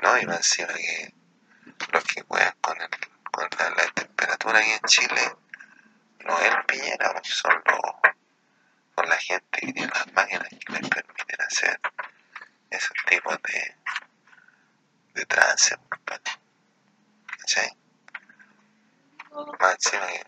No, 0.02 0.18
y 0.18 0.26
más 0.26 0.36
encima 0.38 0.74
que 0.74 1.14
los 1.92 2.04
que 2.04 2.22
juegan 2.22 2.54
con, 2.60 2.80
el, 2.80 2.88
con 3.32 3.48
la, 3.58 3.70
la 3.70 3.90
temperatura 3.94 4.58
aquí 4.58 4.70
en 4.70 4.80
Chile 4.86 5.36
no 6.24 6.38
es 6.40 6.54
el 6.54 6.64
Piñera, 6.66 7.12
pues, 7.12 7.28
son 7.28 7.52
los, 7.64 7.80
son 8.96 9.08
la 9.08 9.16
gente 9.16 9.60
que 9.60 9.72
tiene 9.72 9.90
las 9.94 10.12
máquinas 10.12 10.48
que 10.48 10.72
les 10.72 10.88
permiten 10.88 11.40
hacer 11.40 11.80
esos 12.70 12.96
tipos 13.08 13.38
de, 13.42 13.76
de 15.14 15.26
trance, 15.26 15.76
compadre. 15.88 16.22
¿cachai? 17.38 17.76
Más 19.60 19.74
encima 19.74 20.06
que 20.08 20.26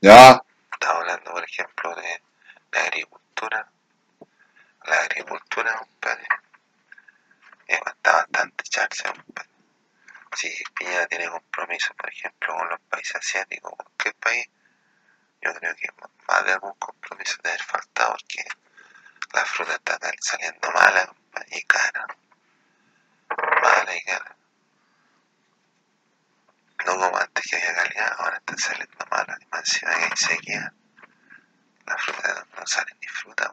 Ya, 0.00 0.40
estamos 0.72 1.00
hablando, 1.02 1.32
por 1.32 1.44
ejemplo, 1.44 1.94
de 1.96 2.22
la 2.72 2.82
agricultura. 2.82 3.70
La 4.84 4.96
agricultura, 4.96 5.76
compadre, 5.76 6.26
está 7.66 8.12
bastante 8.12 8.64
charcha, 8.64 9.12
compadre. 9.12 9.50
Si 10.36 10.62
Piñera 10.74 11.06
tiene 11.06 11.28
compromiso, 11.28 11.94
por 11.94 12.08
ejemplo, 12.10 12.54
con 12.56 12.68
los 12.68 12.80
países 12.80 13.16
asiáticos, 13.16 13.74
¿qué 13.96 14.12
país? 14.12 14.48
Yo 15.40 15.52
creo 15.54 15.74
que 15.74 15.88
más 16.26 16.44
de 16.44 16.52
algún 16.52 16.74
compromiso 16.74 17.36
debe 17.42 17.56
haber 17.56 17.88
porque 17.94 18.44
la 19.32 19.44
fruta 19.44 19.74
está 19.74 19.98
saliendo 20.20 20.70
mala 20.72 21.12
y 21.50 21.62
cara. 21.62 22.06
Mala 23.62 23.96
y 23.96 24.02
cara. 24.02 24.36
No 26.86 26.96
como 26.96 27.16
antes 27.18 27.44
que 27.46 27.56
había 27.56 27.74
calidad, 27.74 28.14
ahora 28.18 28.36
está 28.36 28.56
saliendo 28.56 29.06
mala. 29.10 29.38
Y 29.40 29.46
más 29.46 29.60
encima 29.60 29.94
que 29.96 30.04
hay 30.04 30.16
sequía, 30.16 30.72
la 31.88 31.96
fruta 31.96 32.46
no 32.56 32.66
sale 32.66 32.92
ni 33.00 33.08
fruta, 33.08 33.52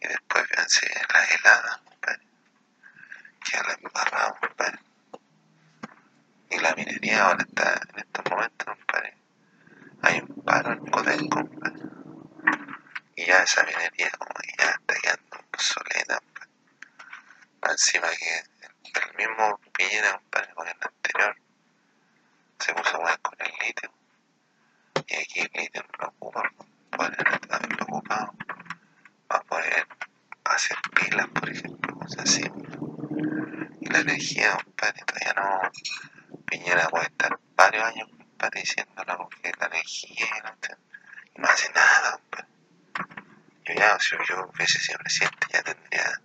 Y 0.00 0.08
después 0.08 0.46
fíjense 0.48 0.86
la 1.12 1.24
helada, 1.24 1.82
Que 3.44 3.56
la 3.58 3.72
embarrado, 3.74 4.36
Y 6.50 6.58
la 6.58 6.74
minería 6.74 7.24
ahora 7.24 7.44
está 7.48 7.80
en 7.90 7.98
estos 7.98 8.24
momentos, 8.30 8.76
Hay 10.02 10.20
un 10.20 10.44
paro 10.44 10.72
en 10.72 10.86
Codelco, 10.86 11.48
Y 13.16 13.26
ya 13.26 13.42
esa 13.42 13.64
minería 13.64 14.10
como 14.18 14.34
que 14.34 14.52
ya 14.58 14.70
está 14.70 14.94
quedando 14.94 15.36
obsoleta, 15.52 16.18
Más 17.60 17.72
encima 17.72 18.08
que 18.10 18.52
el 19.00 19.16
mismo 19.16 19.60
Piñera, 19.72 20.20
con 20.54 20.68
el 20.68 20.76
anterior, 20.80 21.36
se 22.58 22.74
puso 22.74 23.00
más 23.00 23.18
con 23.18 23.34
el 23.40 23.52
litio. 23.66 23.90
Y 25.06 25.14
aquí 25.16 25.40
el 25.40 25.50
litio 25.54 25.82
lo 25.98 26.08
ocupa, 26.08 26.42
poder 26.90 27.40
haberlo 27.50 27.84
ocupado 27.84 28.34
para 29.26 29.42
poder 29.44 29.86
hacer 30.44 30.76
pilas, 30.94 31.28
por 31.28 31.48
ejemplo, 31.48 31.98
cosas 31.98 32.22
así. 32.22 32.44
Y 33.80 33.86
la 33.86 33.98
energía, 33.98 34.56
compadre, 34.62 35.02
todavía 35.04 35.34
no. 35.34 36.38
Piñera 36.46 36.88
puede 36.88 37.06
estar 37.06 37.38
varios 37.56 37.84
años, 37.84 38.08
compadre, 38.10 38.60
diciéndolo 38.60 39.18
porque 39.18 39.52
la 39.58 39.66
energía 39.66 40.26
y 41.34 41.40
no 41.40 41.48
hace 41.48 41.72
nada, 41.72 42.12
compadre. 42.12 42.48
Yo 43.64 43.74
ya, 43.74 43.98
si 43.98 44.16
yo 44.28 44.50
hubiese 44.54 44.78
sido 44.78 44.98
presidente, 44.98 45.46
ya 45.52 45.62
tendría 45.62 46.20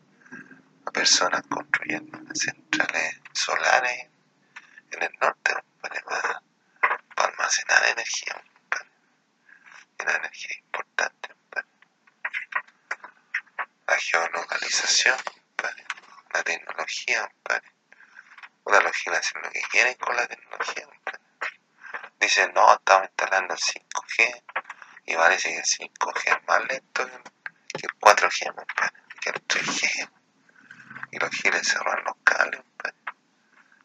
a 0.85 0.91
personas 0.91 1.41
construyendo 1.49 2.17
centrales 2.33 3.19
solares 3.33 4.07
en 4.91 5.03
el 5.03 5.11
norte, 5.21 5.53
para, 5.81 6.41
almacenar 7.15 7.83
energía, 7.91 8.41
una 9.99 10.11
energía 10.15 10.57
importante, 10.59 11.29
la 13.87 13.97
geolocalización, 13.97 15.17
la 16.33 16.43
tecnología, 16.43 17.31
o 18.63 18.71
la 18.71 18.79
logística 18.81 19.17
hacen 19.17 19.41
lo 19.41 19.49
que 19.49 19.61
quieren 19.71 19.95
con 19.95 20.15
la 20.15 20.27
tecnología. 20.27 20.87
Dicen, 22.19 22.51
no, 22.53 22.73
estamos 22.73 23.07
instalando 23.07 23.53
el 23.53 23.59
5G 23.59 24.43
y 25.05 25.15
parece 25.15 25.49
que 25.49 25.57
el 25.57 25.63
5G 25.63 26.37
es 26.37 26.47
más 26.47 26.67
lento 26.67 27.07
que 27.73 27.85
el 27.85 27.99
4G, 27.99 28.65
que 29.21 29.29
el 29.29 29.47
3G. 29.47 30.09
Y 31.11 31.19
los 31.19 31.29
quieren 31.29 31.63
cerrar 31.63 32.03
los 32.03 32.15
cables, 32.23 32.61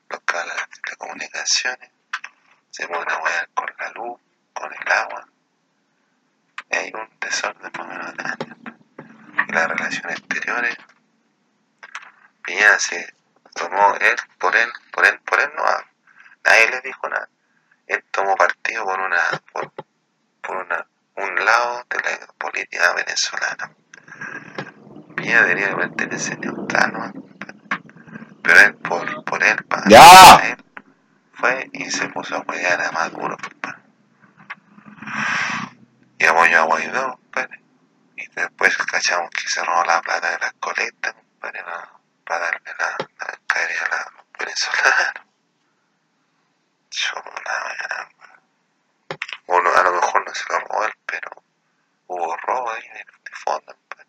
los 0.09 0.21
cables 0.25 0.57
de 0.57 0.81
telecomunicaciones. 0.83 1.91
Se 2.71 2.89
pueden 2.89 3.09
a 3.09 3.47
con 3.55 3.67
la 3.79 3.91
luz, 3.91 4.21
con 4.53 4.73
el 4.73 4.93
agua. 4.93 5.29
Y 6.71 6.77
hay 6.77 6.93
un 6.93 7.09
desorden 7.21 7.71
más 7.73 7.87
o 7.87 7.89
menos 7.89 8.15
grande. 8.15 8.47
Y 9.49 9.53
las 9.53 9.69
relaciones 9.69 10.19
exteriores, 10.19 10.77
Piñera 12.43 12.72
se 12.83 13.15
tomó 13.55 13.95
él, 14.01 14.17
por 14.39 14.55
él, 14.57 14.71
por 14.93 15.07
él, 15.07 15.21
por 15.21 15.41
él 15.41 15.51
no, 15.57 15.63
nadie 16.45 16.71
le 16.71 16.81
dijo 16.81 17.09
nada. 17.09 17.29
Él 17.87 18.05
tomó 18.11 18.35
partido 18.37 18.85
por 18.85 18.99
una, 18.99 19.21
por, 19.53 19.73
por 20.41 20.57
una, 20.57 20.87
un 21.17 21.45
lado 21.45 21.85
de 21.91 21.97
la 21.99 22.27
política 22.39 22.93
venezolana. 22.95 23.73
Piñera 25.15 25.43
debería 25.43 25.77
pertenecer 25.77 26.39
neutral, 26.41 26.93
¿no? 26.93 27.13
pero 28.43 28.61
él 28.61 28.75
por, 28.75 29.25
por 29.25 29.43
él, 29.45 29.65
para 29.65 30.49
él, 30.49 30.57
fue 31.35 31.71
y 31.73 31.91
se 31.91 32.09
puso 32.09 32.37
a 32.37 32.45
cuidar 32.45 32.81
a 32.83 32.91
Maduro, 32.91 33.37
compadre. 33.37 33.83
Y 36.19 36.25
apoyó 36.25 36.61
a 36.61 36.65
Guaidó, 36.65 37.13
compadre. 37.13 37.61
Y 38.17 38.27
después 38.35 38.77
cachamos 38.77 39.31
que 39.31 39.49
se 39.49 39.65
robó 39.65 39.85
la 39.85 40.01
plata 40.01 40.31
de 40.33 40.39
las 40.39 40.53
colectas, 40.55 41.15
compadre, 41.15 41.63
para 42.25 42.47
darle 42.47 42.75
la, 42.79 42.97
la 43.19 43.39
a 43.55 44.11
los 44.13 44.25
venezolanos. 44.39 45.25
Chona, 46.91 48.09
Uno 49.47 49.71
a 49.75 49.83
lo 49.83 49.93
mejor 49.93 50.27
no 50.27 50.35
se 50.35 50.45
lo 50.53 50.59
robó 50.61 50.85
él, 50.85 50.93
pero 51.07 51.31
hubo 52.07 52.37
robo 52.37 52.71
ahí 52.71 52.89
de, 52.89 52.99
de 52.99 53.37
fondo, 53.45 53.75
compadre. 53.75 54.07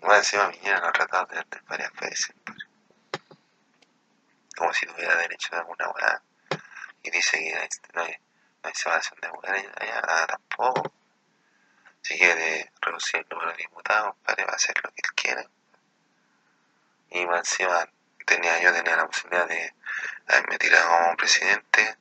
Y 0.00 0.16
encima 0.16 0.46
vinieron 0.48 0.82
lo 0.82 0.92
tratado 0.92 1.26
de, 1.26 1.36
de 1.36 1.60
varias 1.66 1.92
veces, 1.94 2.34
compadre 2.44 2.72
como 4.56 4.72
si 4.72 4.86
tuviera 4.86 5.16
derecho 5.16 5.54
a 5.54 5.58
alguna 5.58 5.88
weá. 5.90 6.22
Y 7.02 7.10
dice 7.10 7.38
que 7.38 7.92
no 7.94 8.02
hay, 8.02 8.12
no 8.62 8.68
hay 8.68 8.74
separación 8.74 9.20
de 9.20 9.28
mujeres 9.30 9.66
allá, 9.76 10.26
tampoco. 10.26 10.92
Si 12.00 12.16
quiere 12.18 12.70
reducir 12.80 13.20
el 13.20 13.26
número 13.28 13.50
de 13.50 13.56
diputados, 13.56 14.14
padre, 14.24 14.44
va 14.44 14.52
a 14.52 14.56
hacer 14.56 14.74
lo 14.82 14.90
que 14.90 15.02
él 15.04 15.14
quiera. 15.14 15.44
Y 17.14 17.26
más 17.26 17.40
encima 17.40 17.86
tenía, 18.24 18.60
yo 18.62 18.72
tenía 18.72 18.96
la 18.96 19.06
posibilidad 19.06 19.46
de 19.46 19.74
haberme 20.28 20.58
tirado 20.58 20.88
como 20.88 21.16
presidente 21.16 21.98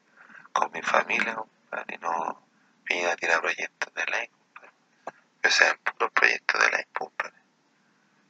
con 0.53 0.71
mi 0.71 0.81
familia, 0.81 1.35
compadre, 1.35 1.95
y 1.95 1.97
no 1.97 2.47
vine 2.85 3.15
tirar 3.17 3.41
proyectos 3.41 3.93
de 3.93 4.05
ley. 4.05 4.29
Yo 5.43 5.49
sé, 5.49 5.77
puros 5.83 6.11
proyectos 6.13 6.61
de 6.61 6.69
ley, 6.71 6.85
compadre. 6.93 7.35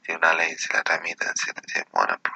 Si 0.02 0.12
una 0.12 0.32
ley 0.34 0.54
se 0.56 0.72
la 0.72 0.82
tramita 0.82 1.28
en 1.28 1.36
siete 1.36 1.62
semanas, 1.66 2.18
pues 2.22 2.34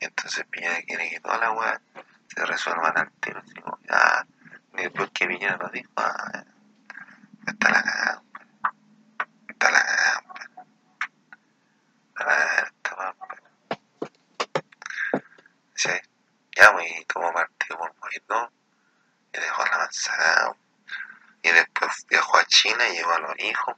entonces 0.00 0.44
Piñera 0.46 0.82
quiere 0.82 1.10
que 1.10 1.20
toda 1.20 1.38
la 1.38 1.52
weá 1.52 1.80
se 2.28 2.44
resuelvan 2.44 2.96
al 2.96 3.10
tiro. 3.20 3.40
Así 3.40 3.54
como, 3.54 3.78
ah, 3.90 4.24
después 4.72 5.10
que 5.12 5.26
Piñera 5.26 5.56
lo 5.56 5.68
dijo, 5.70 5.90
ah, 5.96 6.44
está 7.46 7.70
la 7.70 7.82
cagada, 7.82 8.22
está 9.48 9.70
la 9.70 9.78
está 9.78 9.80
la 9.80 9.84
cagada, 12.14 12.62
esta 12.66 12.94
weá, 12.96 13.14
Sí, 15.76 15.90
ya, 16.56 16.72
y 16.82 17.03
tomó 17.14 17.32
partido 17.32 17.78
por 17.78 17.94
Guaidó 17.96 18.52
y 19.32 19.40
dejó 19.40 19.64
la 19.64 19.78
manzana. 19.78 20.56
Y 21.42 21.50
después 21.50 22.06
viajó 22.08 22.38
a 22.38 22.44
China 22.46 22.88
y 22.88 22.96
llevó 22.96 23.12
a 23.12 23.18
los 23.20 23.38
hijos, 23.38 23.76